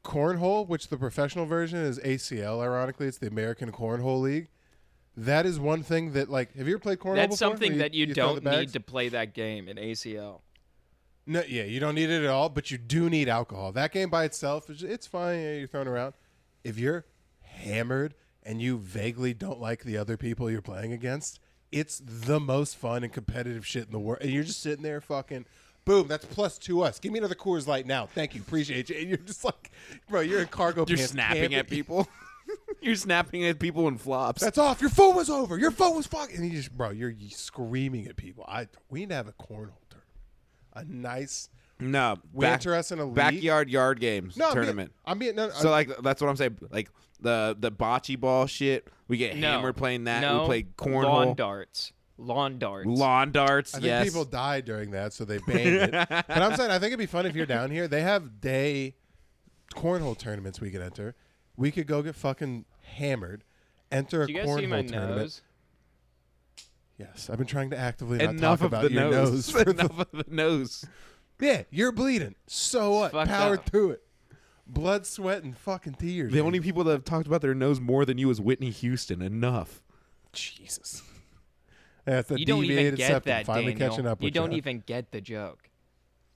[0.03, 4.49] cornhole, which the professional version is ACL, ironically, it's the American Cornhole League.
[5.15, 7.37] That is one thing that like have you ever played cornhole That's before?
[7.37, 10.41] something Where that you, throw the don't need to play that game in ACL.
[11.27, 13.71] No, yeah, you don't need it at all, but you do need alcohol.
[13.71, 15.39] That game by itself, it's fine.
[15.39, 16.13] Yeah, you're throwing around.
[16.63, 17.05] If you're
[17.41, 21.39] hammered and you vaguely don't like the other people you're playing against,
[21.71, 24.19] it's the most fun and competitive shit in the world.
[24.21, 25.45] And you're just sitting there fucking,
[25.83, 26.99] Boom, that's plus to us.
[26.99, 28.05] Give me another Coors Light now.
[28.05, 28.41] Thank you.
[28.41, 28.97] Appreciate you.
[28.97, 29.71] And you're just like,
[30.07, 31.13] bro, you're in cargo You're pants.
[31.13, 31.57] snapping camping.
[31.57, 32.07] at people.
[32.81, 34.41] You're snapping at people in flops.
[34.41, 34.81] That's off.
[34.81, 35.57] Your phone was over.
[35.57, 36.35] Your phone was fucking.
[36.37, 38.43] And you just, bro, you're screaming at people.
[38.47, 39.69] I we need to have a cornhole
[40.73, 41.49] a nice.
[41.79, 43.15] no, We back- enter us in a league.
[43.15, 44.91] backyard yard games No, I'm being- tournament.
[45.05, 45.35] I'm being.
[45.35, 46.57] No, so I'm- like that's what I'm saying.
[46.69, 48.87] Like the the bocce ball shit.
[49.07, 49.51] We get No.
[49.51, 50.21] hammered playing that.
[50.21, 50.41] No.
[50.47, 50.67] We play
[51.03, 51.91] Lawn darts.
[52.17, 52.87] Lawn darts.
[52.87, 53.73] lawn darts.
[53.73, 54.05] I think yes.
[54.05, 55.91] people died during that, so they banned it.
[55.91, 57.87] But I'm saying I think it'd be fun if you're down here.
[57.87, 58.95] They have day
[59.73, 61.15] cornhole tournaments we could enter.
[61.57, 63.43] We could go get fucking hammered,
[63.91, 64.91] enter a Do you cornhole tournament.
[64.91, 65.41] nose?
[67.01, 69.49] Yes, I've been trying to actively not Enough talk of about the your nose.
[69.51, 70.85] for the- Enough of the nose.
[71.39, 72.35] yeah, you're bleeding.
[72.47, 73.11] So what?
[73.11, 73.69] fucked Power up.
[73.69, 74.03] through it.
[74.67, 76.31] Blood, sweat, and fucking tears.
[76.31, 76.45] The baby.
[76.45, 79.21] only people that have talked about their nose more than you is Whitney Houston.
[79.21, 79.81] Enough.
[80.31, 81.01] Jesus.
[82.05, 83.89] That's the You don't even deviated get septum that, finally Daniel.
[83.89, 84.57] catching up you with don't ya.
[84.57, 85.69] even get the joke.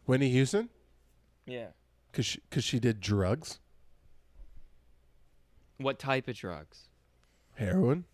[0.06, 0.70] Whitney Houston
[1.46, 1.68] Yeah.
[2.12, 3.60] because she, 'cause she did drugs,
[5.78, 6.90] What type of drugs?
[7.56, 8.06] heroin,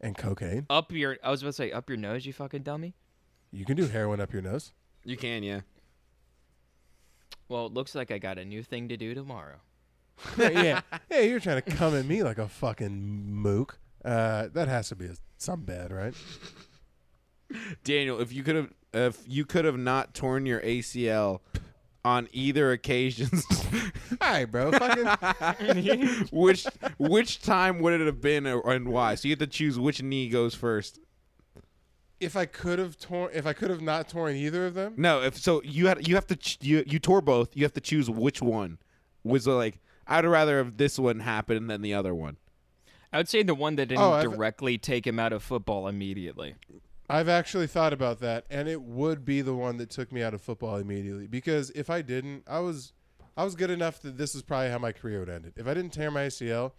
[0.00, 0.66] and cocaine.
[0.70, 1.16] Up your.
[1.22, 2.94] I was about to say up your nose, you fucking dummy.
[3.50, 4.72] You can do heroin up your nose.
[5.04, 5.60] You can, yeah.
[7.48, 9.56] Well, it looks like I got a new thing to do tomorrow.
[10.38, 10.80] yeah, yeah,
[11.10, 11.20] yeah.
[11.20, 13.78] You're trying to come at me like a fucking mook.
[14.04, 16.14] Uh, that has to be a, some bad, right?
[17.84, 21.40] Daniel, if you could have, if you could have not torn your ACL
[22.08, 23.44] on either occasions,
[24.20, 24.72] All right, bro.
[24.72, 26.28] Fucking.
[26.32, 26.66] which
[26.98, 29.14] which time would it have been, and why?
[29.14, 30.98] So you have to choose which knee goes first.
[32.20, 35.22] if I could have torn, if I could have not torn either of them, No,
[35.22, 37.56] if so, you had you have to ch- you you tore both.
[37.56, 38.78] You have to choose which one
[39.22, 39.78] was uh, like.
[40.10, 42.38] I'd rather have this one happen than the other one.
[43.12, 45.86] I would say the one that didn't Oh, I've- directly take him out of football
[45.86, 46.54] immediately.
[47.08, 50.34] I've actually thought about that, and it would be the one that took me out
[50.34, 51.26] of football immediately.
[51.26, 52.92] Because if I didn't, I was,
[53.36, 55.50] I was good enough that this is probably how my career would end.
[55.56, 56.72] If I didn't tear my ACL,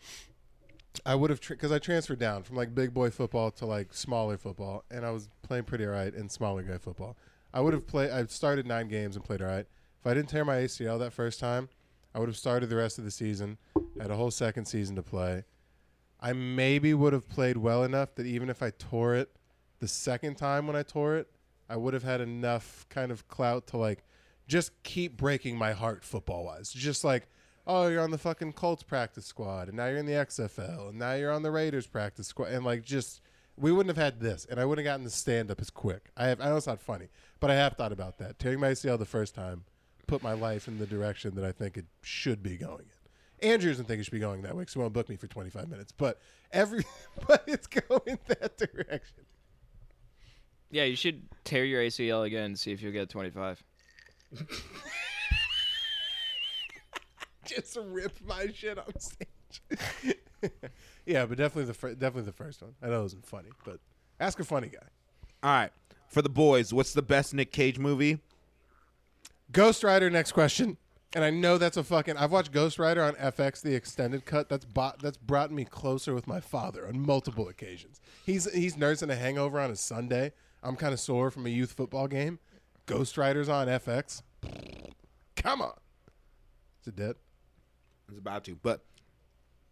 [1.05, 4.37] I would have because I transferred down from like big boy football to like smaller
[4.37, 7.17] football, and I was playing pretty alright in smaller guy football.
[7.53, 8.11] I would have played.
[8.11, 9.65] I started nine games and played alright.
[9.99, 11.69] If I didn't tear my ACL that first time,
[12.13, 13.57] I would have started the rest of the season.
[13.99, 15.43] Had a whole second season to play.
[16.21, 19.31] I maybe would have played well enough that even if I tore it
[19.79, 21.27] the second time when I tore it,
[21.69, 24.03] I would have had enough kind of clout to like
[24.47, 26.71] just keep breaking my heart football wise.
[26.71, 27.27] Just like,
[27.67, 30.99] oh, you're on the fucking Colts practice squad, and now you're in the XFL, and
[30.99, 33.21] now you're on the Raiders practice squad, and like just
[33.57, 36.09] we wouldn't have had this, and I wouldn't have gotten the stand up as quick.
[36.15, 37.09] I have, I know it's not funny,
[37.39, 38.39] but I have thought about that.
[38.39, 39.65] Tearing my ACL the first time
[40.07, 43.49] put my life in the direction that I think it should be going in.
[43.49, 45.27] Andrew doesn't think it should be going that way so he won't book me for
[45.27, 46.19] 25 minutes, but
[46.51, 46.83] every
[47.27, 49.25] but it's going that direction.
[50.71, 53.63] Yeah, you should tear your ACL again and see if you'll get 25.
[57.45, 59.27] just rip my shit on stage.
[61.05, 62.75] yeah, but definitely the fir- definitely the first one.
[62.81, 63.79] I know it wasn't funny, but
[64.19, 64.87] ask a funny guy.
[65.41, 65.71] All right,
[66.07, 68.19] for the boys, what's the best Nick Cage movie?
[69.51, 70.09] Ghost Rider.
[70.09, 70.77] Next question.
[71.15, 72.17] And I know that's a fucking.
[72.17, 74.47] I've watched Ghost Rider on FX, the extended cut.
[74.47, 74.99] That's bought.
[75.01, 77.99] That's brought me closer with my father on multiple occasions.
[78.25, 80.33] He's he's nursing a hangover on a Sunday.
[80.63, 82.39] I'm kind of sore from a youth football game.
[82.85, 84.21] Ghost Rider's on FX.
[85.35, 85.73] Come on.
[86.81, 87.15] Is it dead?
[88.09, 88.83] It's about to, but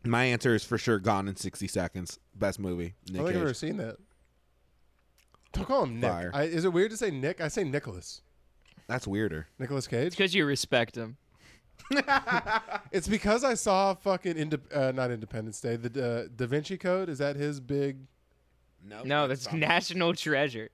[0.06, 2.20] my answer is for sure Gone in 60 Seconds.
[2.36, 2.94] Best movie.
[3.10, 3.98] I Nick don't think I've ever seen that.
[5.54, 6.10] Don't call him Nick.
[6.12, 6.32] Fire.
[6.34, 7.42] I, is it weird to say Nick?
[7.42, 8.22] I say Nicholas.
[8.88, 9.48] That's weirder.
[9.60, 10.12] Nicholas It's Cage.
[10.12, 11.18] because you respect him.
[12.92, 15.76] It's because I saw fucking Inde- uh, not Independence Day.
[15.76, 17.98] The uh, Da Vinci Code is that his big.
[19.06, 20.70] No, that's National Treasure.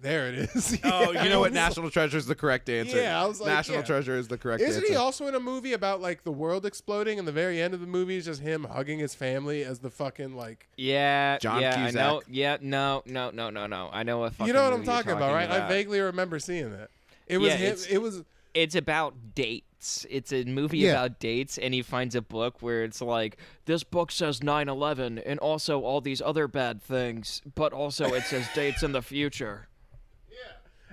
[0.00, 0.80] There it is.
[0.84, 1.52] Oh, Yeah, you know what?
[1.66, 2.96] National Treasure is the correct answer.
[3.00, 3.84] Yeah, I was like, National yeah.
[3.84, 4.92] Treasure is the correct Isn't answer.
[4.92, 7.78] he also in a movie about like the world exploding and the very end of
[7.80, 11.76] the movie is just him hugging his family as the fucking like Yeah, John yeah,
[11.76, 12.18] I know.
[12.18, 12.34] Cusack.
[12.34, 13.90] Yeah, no, no, no, no, no.
[13.92, 15.48] I know what fucking you know what I'm movie you're talking, about, right?
[15.48, 16.88] I vaguely remember seeing that.
[17.28, 17.76] It was Yeah, him.
[17.88, 19.14] It was It's about
[19.82, 20.06] dates.
[20.10, 20.92] It's a movie Yeah.
[20.92, 25.38] about dates, and he finds a book where it's like, this book says 9/11 and
[25.40, 29.68] also all these other bad things, but also it says dates in the future.
[30.30, 30.36] Yeah.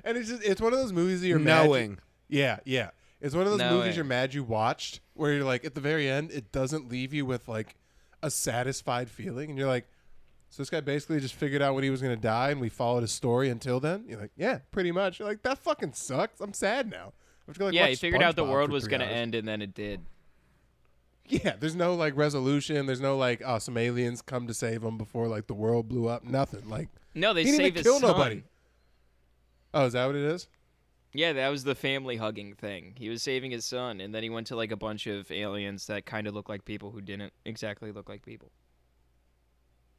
[0.03, 1.99] And it's just it's one of those movies that you're mad you- Knowing.
[2.27, 2.89] Yeah, yeah.
[3.21, 5.81] It's one of those No movies you're mad you watched where you're like at the
[5.81, 7.75] very end it doesn't leave you with like
[8.23, 9.87] a satisfied feeling and you're like
[10.49, 12.69] so this guy basically just figured out when he was going to die and we
[12.69, 14.05] followed his story until then.
[14.07, 15.19] You're like, yeah, pretty much.
[15.19, 16.39] You're like that fucking sucks.
[16.41, 17.13] I'm sad now.
[17.49, 19.63] I'm just gonna, like, yeah, he figured out the world was gonna end, and then
[19.63, 20.01] it did.
[21.25, 22.85] Yeah, there's no like resolution.
[22.85, 26.07] There's no like oh some aliens come to save him before like the world blew
[26.07, 26.23] up.
[26.23, 26.69] Nothing.
[26.69, 28.11] Like No, they he didn't save even kill son.
[28.11, 28.43] nobody.
[29.73, 30.47] Oh, is that what it is?
[31.11, 32.93] Yeah, that was the family hugging thing.
[32.97, 35.87] He was saving his son, and then he went to like a bunch of aliens
[35.87, 38.51] that kind of looked like people who didn't exactly look like people.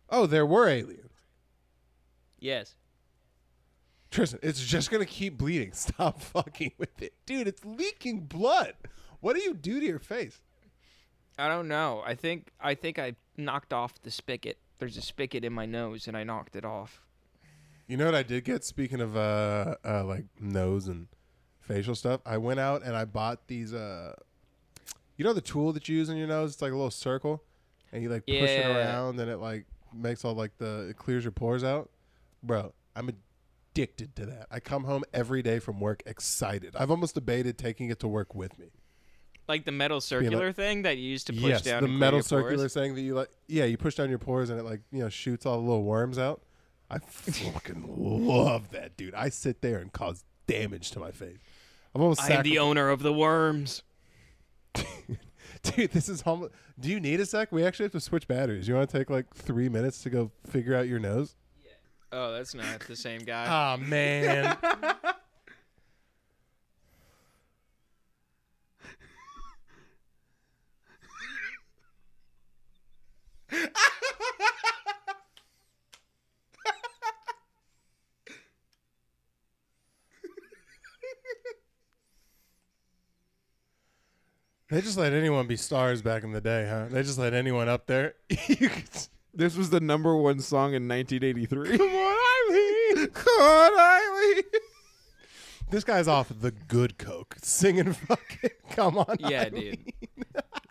[0.08, 1.12] Oh, there were aliens.
[2.38, 2.74] Yes.
[4.10, 5.72] Tristan, it's just gonna keep bleeding.
[5.74, 7.46] Stop fucking with it, dude.
[7.46, 8.74] It's leaking blood.
[9.20, 10.40] What do you do to your face?
[11.38, 12.02] I don't know.
[12.04, 14.58] I think I think I knocked off the spigot.
[14.78, 17.02] There's a spigot in my nose, and I knocked it off.
[17.86, 18.64] You know what I did get?
[18.64, 21.08] Speaking of uh, uh like nose and
[21.60, 24.14] facial stuff, I went out and I bought these uh,
[25.16, 26.54] you know the tool that you use in your nose?
[26.54, 27.42] It's like a little circle,
[27.92, 31.24] and you like push it around, and it like makes all like the it clears
[31.24, 31.90] your pores out.
[32.42, 33.10] Bro, I'm
[33.80, 34.46] addicted to that.
[34.50, 36.76] I come home every day from work excited.
[36.76, 38.66] I've almost debated taking it to work with me.
[39.48, 41.82] Like the metal circular thing that you used to push yes, down.
[41.82, 42.74] the metal your circular pores.
[42.74, 43.30] thing that you like.
[43.48, 45.82] Yeah, you push down your pores and it like you know shoots all the little
[45.82, 46.42] worms out.
[46.88, 49.14] I fucking love that, dude.
[49.14, 51.38] I sit there and cause damage to my face.
[51.94, 53.82] I'm almost I am the owner of the worms.
[54.74, 55.90] dude.
[55.90, 56.48] This is home.
[56.78, 57.50] Do you need a sec?
[57.50, 58.68] We actually have to switch batteries.
[58.68, 61.34] You want to take like three minutes to go figure out your nose?
[62.12, 63.46] Oh, that's not the same guy.
[63.48, 64.56] Ah man.
[84.70, 86.86] They just let anyone be stars back in the day, huh?
[86.88, 88.14] They just let anyone up there.
[88.46, 88.84] you could,
[89.40, 91.78] This was the number one song in 1983.
[91.78, 92.16] come on,
[92.50, 93.06] Eileen.
[93.08, 94.42] Come on, Eileen.
[95.70, 98.50] This guy's off the good coke, singing fucking.
[98.72, 99.78] Come on, yeah, Eileen.
[99.82, 100.14] dude.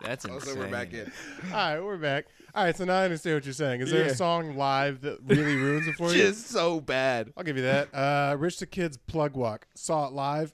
[0.04, 0.40] That's insane.
[0.54, 1.10] so we're back in.
[1.46, 2.26] All right, we're back.
[2.54, 3.80] All right, so now I understand what you're saying.
[3.80, 4.12] Is there Yeah.
[4.12, 6.18] a song live that really ruins it for you?
[6.18, 7.32] Just so bad.
[7.36, 7.92] I'll give you that.
[7.92, 9.66] Uh, Rich the Kid's Plug Walk.
[9.74, 10.52] Saw it live.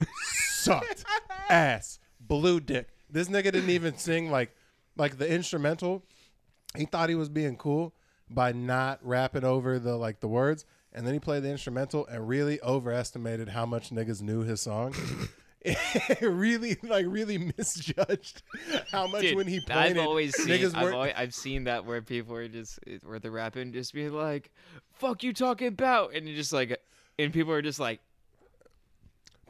[0.53, 1.05] Sucked.
[1.49, 1.99] Ass.
[2.19, 2.87] Blue dick.
[3.11, 4.55] This nigga didn't even sing like
[4.95, 6.03] like the instrumental.
[6.75, 7.93] He thought he was being cool
[8.29, 12.27] by not rapping over the like the words, and then he played the instrumental and
[12.27, 14.93] really overestimated how much niggas knew his song.
[16.21, 18.41] really like really misjudged
[18.91, 20.75] how much Dude, when he played I've it, always seen.
[20.75, 24.51] I've, always, I've seen that where people are just where the rapping just be like,
[24.93, 26.79] "Fuck you talking about," and just like,
[27.19, 27.99] and people are just like,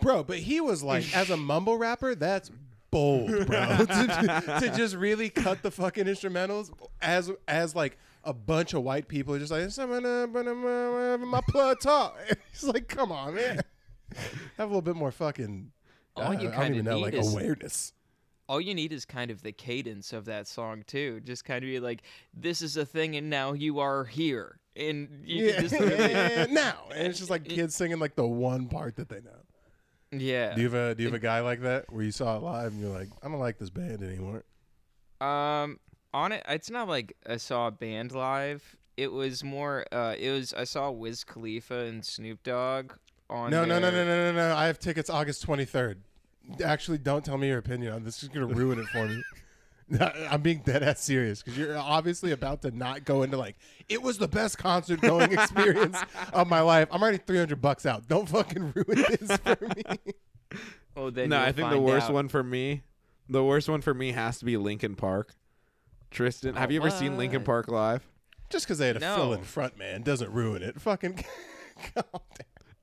[0.01, 2.51] Bro, but he was like, as a mumble rapper, that's
[2.91, 3.85] bold, bro.
[3.85, 6.71] to, to just really cut the fucking instrumentals
[7.01, 7.97] as as like
[8.27, 9.63] a bunch of white people are just like
[11.25, 12.17] my plug talk.
[12.51, 13.61] It's like, come on, man.
[14.57, 15.71] Have a little bit more fucking.
[16.15, 17.93] All I, you even know, need like is- awareness.
[18.49, 21.21] all you need is kind of the cadence of that song too.
[21.23, 22.01] Just kind of be like,
[22.33, 27.19] "This is a thing, and now you are here," and you Yeah, now and it's
[27.19, 30.17] just like kids singing like the one part that they know.
[30.19, 30.55] yeah.
[30.55, 32.41] Do you have a Do you have a guy like that where you saw it
[32.43, 34.43] live and you're like, I don't like this band anymore?
[35.21, 35.79] Um,
[36.17, 38.75] on it, it's not like I saw a band live.
[38.97, 39.85] It was more.
[39.91, 42.93] Uh, it was I saw Wiz Khalifa and Snoop Dogg
[43.29, 43.51] on.
[43.51, 44.55] No, no, no, no, no, no, no.
[44.55, 45.97] I have tickets August 23rd.
[46.63, 48.15] Actually, don't tell me your opinion on this.
[48.15, 49.23] This is going to ruin it for me.
[50.29, 53.55] I'm being dead ass serious because you're obviously about to not go into like
[53.87, 55.97] it was the best concert going experience
[56.33, 56.89] of my life.
[56.91, 58.07] I'm already 300 bucks out.
[58.07, 60.13] Don't fucking ruin this for me.
[60.95, 62.13] Oh, then no, I think the worst out.
[62.13, 62.81] one for me,
[63.29, 65.35] the worst one for me has to be Linkin Park.
[66.11, 67.45] Tristan, have Oh, you ever seen Linkin what?
[67.45, 68.07] Park live?
[68.49, 69.15] Just because they had a No.
[69.15, 70.79] fill in front man doesn't ruin it.
[70.79, 71.15] Fucking
[71.93, 72.21] calm down.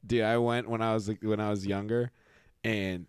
[0.06, 2.10] Dude, I went when I was when I was younger,
[2.62, 3.06] and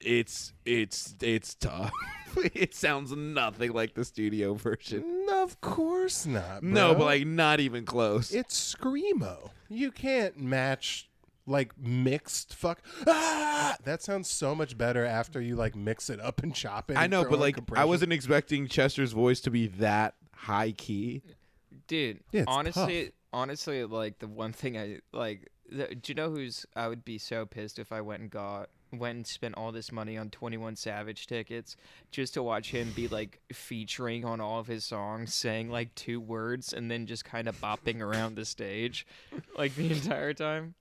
[0.00, 1.92] it's it's it's tough.
[2.36, 5.24] it sounds nothing like the studio version.
[5.26, 6.64] No, of course not.
[6.64, 6.98] No, bro.
[6.98, 8.32] but like not even close.
[8.32, 9.50] it's screamo.
[9.68, 11.08] You can't match
[11.46, 12.82] like mixed fuck.
[13.06, 13.76] Ah!
[13.84, 16.96] That sounds so much better after you like mix it up and chop it.
[16.96, 21.22] I know, but in like I wasn't expecting Chester's voice to be that high key.
[21.86, 22.20] dude.
[22.32, 23.12] Yeah, honestly, tough.
[23.32, 25.50] honestly, like the one thing I like.
[25.70, 26.66] The, do you know who's?
[26.76, 29.90] I would be so pissed if I went and got went and spent all this
[29.90, 31.76] money on Twenty One Savage tickets
[32.10, 36.20] just to watch him be like featuring on all of his songs, saying like two
[36.20, 39.06] words and then just kind of bopping around the stage,
[39.56, 40.74] like the entire time.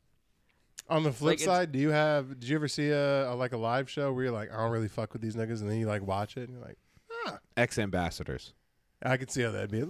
[0.87, 2.39] On the flip Like, side, do you have?
[2.39, 4.71] Did you ever see a, a like a live show where you're like, I don't
[4.71, 6.77] really fuck with these niggas, and then you like watch it and you're like,
[7.25, 7.39] ah.
[7.57, 8.53] X Ambassadors.
[9.01, 9.81] I could see how that'd be.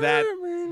[0.00, 0.24] That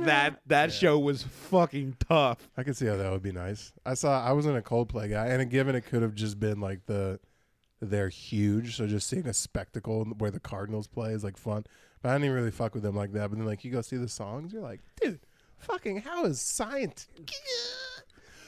[0.05, 2.49] that that show was fucking tough.
[2.57, 3.73] I could see how that would be nice.
[3.85, 4.25] I saw.
[4.25, 7.18] I was in a Coldplay guy, and given it could have just been like the,
[7.81, 11.64] they're huge, so just seeing a spectacle where the Cardinals play is like fun.
[12.03, 13.31] But I didn't even really fuck with them like that.
[13.31, 15.21] But then like you go see the songs, you're like, dude,
[15.59, 17.09] fucking how is science?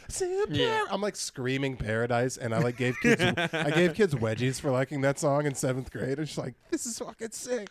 [0.08, 0.52] Super.
[0.54, 0.84] Yeah.
[0.90, 3.22] I'm like screaming paradise, and I like gave kids
[3.52, 6.18] I gave kids wedgies for liking that song in seventh grade.
[6.18, 7.68] And she's like, this is fucking sick.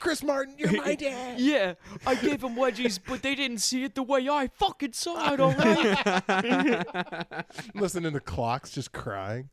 [0.00, 1.40] Chris Martin, you're my dad.
[1.40, 1.74] Yeah,
[2.06, 5.40] I gave them wedgies, but they didn't see it the way I fucking saw it.
[5.40, 7.44] All right.
[7.74, 9.48] Listening to clocks just crying.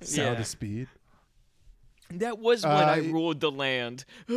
[0.00, 0.40] Sound Yeah.
[0.40, 0.88] of speed.
[2.10, 4.04] That was when Uh, I ruled the land.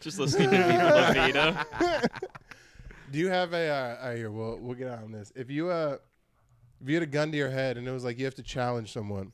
[0.00, 1.66] Just listening to Viva La Vida.
[3.10, 3.68] Do you have a?
[3.68, 3.74] Uh,
[4.08, 5.32] uh, here, we'll we'll get on this.
[5.34, 5.96] If you uh,
[6.80, 8.42] if you had a gun to your head and it was like you have to
[8.42, 9.32] challenge someone,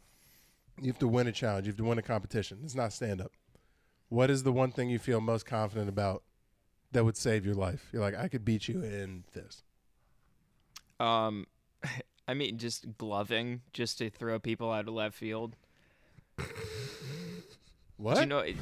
[0.81, 2.59] you have to win a challenge, you have to win a competition.
[2.65, 3.33] It's not stand up.
[4.09, 6.23] What is the one thing you feel most confident about
[6.93, 7.89] that would save your life?
[7.93, 9.63] You're like, I could beat you in this.
[11.01, 11.47] Um,
[12.29, 15.57] I mean, just gloving, just to throw people out of left field.
[17.97, 18.15] What?
[18.15, 18.57] Do you know it-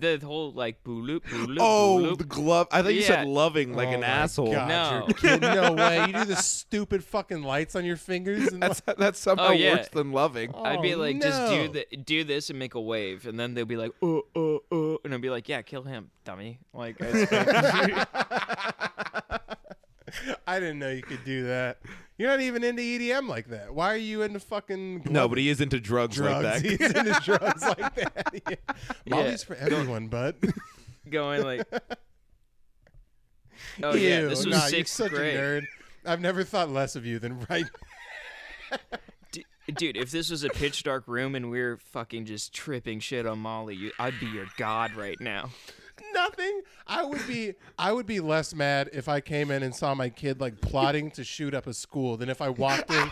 [0.00, 2.18] the whole like booloop booloop Oh, booloop?
[2.18, 2.68] the glove.
[2.72, 4.52] I thought you said loving like Oh an my asshole.
[4.52, 5.04] God, No.
[5.08, 5.40] you're kidding.
[5.54, 6.06] no way.
[6.06, 8.48] You do the stupid fucking lights on your fingers.
[8.48, 9.76] And That's that's somehow Oh, yeah.
[9.76, 10.54] worse than loving.
[10.54, 11.68] I'd be Oh, like, just do no.
[11.68, 14.96] the, do this and make a wave, and then they'll be like, uh, uh, uh,
[15.04, 16.58] and I'd be like, yeah, kill him, dummy.
[16.72, 18.06] Like, I-
[20.46, 21.78] I didn't know you could do that.
[22.16, 23.74] You're not even into EDM like that.
[23.74, 26.44] Why are you into fucking No, but he is into drugs, drugs?
[26.44, 26.70] like that.
[26.80, 28.42] He's into drugs like that.
[28.48, 28.74] Yeah.
[29.06, 30.36] Molly's for everyone, bud.
[31.10, 31.66] going like,
[33.82, 35.36] oh yeah, this was nah, you're sixth such grade.
[35.36, 35.62] a nerd.
[36.06, 37.64] I've never thought less of you than right.
[39.32, 39.44] D-
[39.74, 43.26] Dude, if this was a pitch dark room and we are fucking just tripping shit
[43.26, 45.50] on Molly, you, I'd be your god right now.
[46.12, 46.62] Nothing.
[46.86, 47.54] I would be.
[47.78, 51.10] I would be less mad if I came in and saw my kid like plotting
[51.12, 53.10] to shoot up a school than if I walked in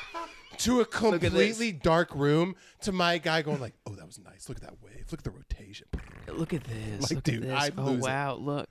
[0.59, 4.49] to a completely dark room to my guy going like, "Oh, that was nice.
[4.49, 5.07] Look at that wave.
[5.11, 5.87] Look at the rotation."
[6.29, 7.03] Look at this.
[7.03, 7.53] Like, look dude, at this.
[7.53, 8.03] I'd oh lose it.
[8.03, 8.69] wow, look.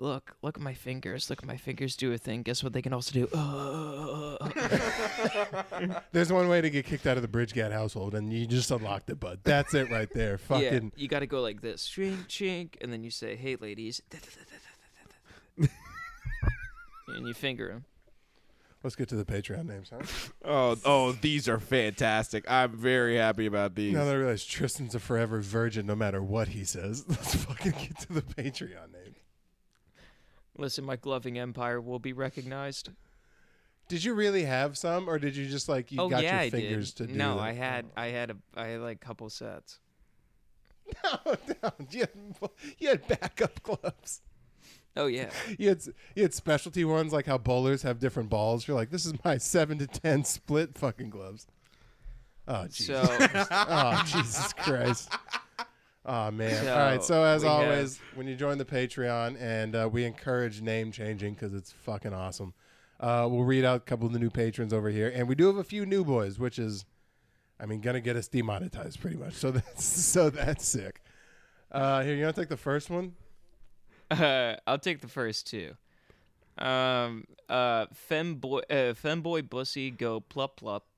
[0.00, 1.28] Look, look at my fingers.
[1.28, 2.42] Look at my fingers do a thing.
[2.42, 3.26] Guess what they can also do?
[3.34, 4.38] Uh,
[6.12, 9.10] There's one way to get kicked out of the Bridgegat household, and you just unlocked
[9.10, 9.40] it, bud.
[9.42, 10.38] That's it right there.
[10.50, 10.92] yeah, Fucking.
[10.94, 14.00] you got to go like this, chink chink, and then you say, "Hey, ladies,"
[15.58, 15.68] and
[17.26, 17.84] you finger them.
[18.84, 20.06] Let's get to the Patreon names, huh?
[20.44, 22.48] Oh, oh, these are fantastic.
[22.48, 23.92] I'm very happy about these.
[23.92, 27.04] Now that I realize Tristan's a forever virgin, no matter what he says.
[27.08, 28.97] Let's fucking get to the Patreon name.
[30.58, 32.90] Listen, my gloving empire will be recognized.
[33.88, 36.50] Did you really have some, or did you just like you oh got yeah, your
[36.50, 37.14] fingers to do?
[37.14, 37.42] no, that?
[37.42, 38.00] I had, oh.
[38.02, 39.78] I had a, I had like a couple sets.
[41.04, 41.70] No, no.
[41.90, 42.10] You had,
[42.78, 44.22] you had backup gloves.
[44.96, 45.80] Oh yeah, You had
[46.14, 48.66] you had specialty ones, like how bowlers have different balls.
[48.66, 51.46] You're like, this is my seven to ten split fucking gloves.
[52.46, 52.86] Oh Jesus!
[52.86, 55.10] so oh Jesus Christ!
[56.10, 56.64] Oh man!
[56.64, 57.04] So, All right.
[57.04, 60.90] So as we have- always, when you join the Patreon, and uh, we encourage name
[60.90, 62.54] changing because it's fucking awesome.
[62.98, 65.46] Uh, we'll read out a couple of the new patrons over here, and we do
[65.46, 66.86] have a few new boys, which is,
[67.60, 69.34] I mean, gonna get us demonetized pretty much.
[69.36, 71.02] So that's so that's sick.
[71.70, 73.14] Uh, here, you want to take the first one?
[74.10, 75.74] Uh, I'll take the first two.
[76.56, 80.80] Um, uh, femboy, uh, femboy bussy go plup plup.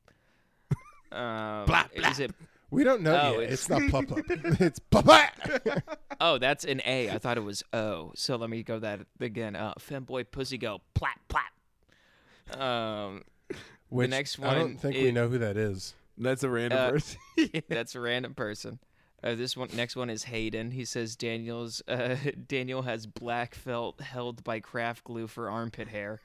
[1.13, 2.31] Um, is it?
[2.71, 3.53] We don't know Oh, yet.
[3.53, 4.61] it's- It's, not plup plup.
[4.61, 5.83] it's papa.
[6.23, 7.09] Oh, that's an A.
[7.11, 8.13] I thought it was O.
[8.15, 9.57] So let me go that again.
[9.57, 12.61] Uh, femboy pussy go plat plat.
[12.61, 13.23] Um,
[13.89, 14.51] Which next one.
[14.51, 15.95] I don't one think we know who that is.
[16.19, 17.19] That's a random Uh, person.
[17.69, 18.81] that's a random person.
[19.25, 20.73] Uh, this one, next one is Hayden.
[20.73, 22.17] He says Daniel's uh,
[22.47, 26.21] Daniel has black felt held by craft glue for armpit hair.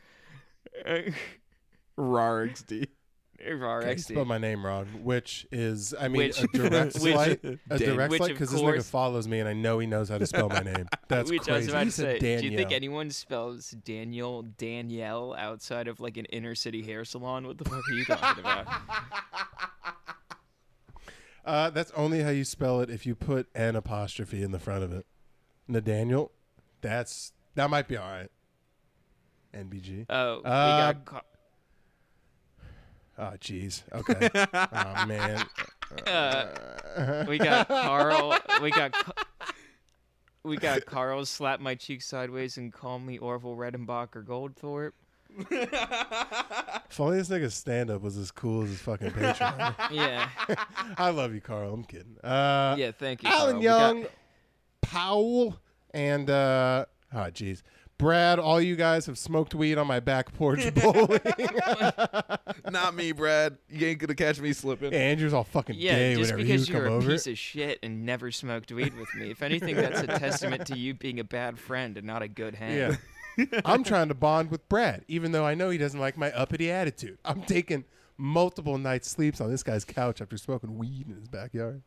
[1.98, 2.82] RarXD.
[2.84, 2.88] Okay,
[3.40, 7.44] you spelled my name wrong, which is, I mean, Which- a direct which- slight.
[7.44, 9.80] A Dan- direct which slight of because this nigga course- follows me and I know
[9.80, 10.88] he knows how to spell my name.
[11.08, 11.70] That's Which I was crazy.
[11.72, 12.38] about He to said say.
[12.38, 12.76] Do you think Danielle.
[12.76, 17.46] anyone spells Daniel Danielle outside of like an inner city hair salon?
[17.48, 18.68] What the fuck are you talking about?
[21.46, 24.84] Uh, that's only how you spell it if you put an apostrophe in the front
[24.84, 25.06] of it.
[25.68, 26.32] Nathaniel,
[26.82, 28.32] that's that might be all right.
[29.54, 30.08] NBG.
[30.10, 31.22] Oh, we Uh, got Car-
[33.18, 33.84] Oh, jeez.
[33.94, 34.30] Okay.
[34.54, 35.46] oh man.
[36.08, 38.38] uh, we got Carl.
[38.62, 38.94] We got.
[40.44, 44.92] We got Carl slap my cheek sideways and call me Orville Redenbacher Goldthorpe.
[46.90, 49.76] If only this nigga's stand up was as cool as his fucking Patreon.
[49.92, 50.30] Yeah,
[50.98, 51.74] I love you, Carl.
[51.74, 52.18] I'm kidding.
[52.24, 52.92] Uh, yeah.
[52.92, 53.58] Thank you, Alan Carl.
[53.60, 54.06] We got- Young,
[54.82, 55.60] Powell,
[55.94, 57.64] and uh, oh jeez,
[57.98, 58.40] Brad.
[58.40, 61.20] All you guys have smoked weed on my back porch bowling.
[62.70, 63.58] Not me, Brad.
[63.70, 64.94] You ain't gonna catch me slipping.
[64.94, 67.12] Andrew's all fucking Yeah, gay just whenever because you you're come a over.
[67.12, 69.32] piece of shit and never smoked weed with me.
[69.32, 72.56] If anything, that's a testament to you being a bad friend and not a good
[72.56, 72.76] hang.
[73.38, 76.32] yeah, I'm trying to bond with Brad, even though I know he doesn't like my
[76.32, 77.18] uppity attitude.
[77.24, 77.86] I'm taking
[78.18, 81.82] multiple nights sleeps on this guy's couch after smoking weed in his backyard.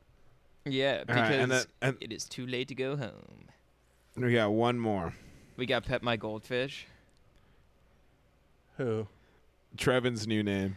[0.64, 3.46] Yeah, because right, and then- and- it is too late to go home.
[4.16, 5.14] We got one more.
[5.59, 6.86] We got Pet My Goldfish.
[8.76, 9.09] Who?
[9.76, 10.76] Trevin's new name.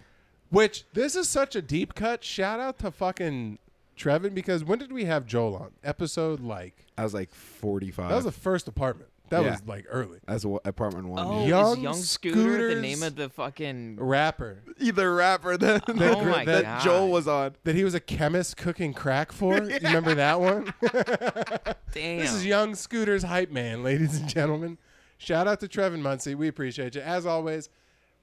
[0.50, 2.24] Which this is such a deep cut.
[2.24, 3.60] Shout out to fucking
[3.96, 5.72] Trevin because when did we have Joel on?
[5.84, 8.10] Episode like I was like 45.
[8.10, 9.11] that was the first apartment.
[9.32, 9.52] That Yeah.
[9.52, 10.20] was like early.
[10.28, 11.26] That's what apartment one.
[11.26, 13.98] Oh, Young is Young Scooter the name Scooters- of the fucking?
[14.00, 16.82] Rapper Either rapper that, Oh that, my that God.
[16.84, 17.56] Joel was on.
[17.64, 19.56] that he was a chemist cooking crack for.
[19.64, 20.74] You remember that one?
[20.82, 22.20] Damn.
[22.22, 24.78] This is Young Scooter's hype man, ladies and gentlemen.
[25.18, 26.36] Shout out to Trevin Muncie.
[26.36, 27.02] We appreciate you.
[27.02, 27.70] As always,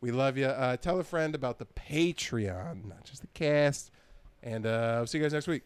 [0.00, 0.46] we love you.
[0.46, 3.90] Uh, tell a friend about the Patreon, not just the cast.
[4.42, 5.62] And uh, I'll see you guys next week.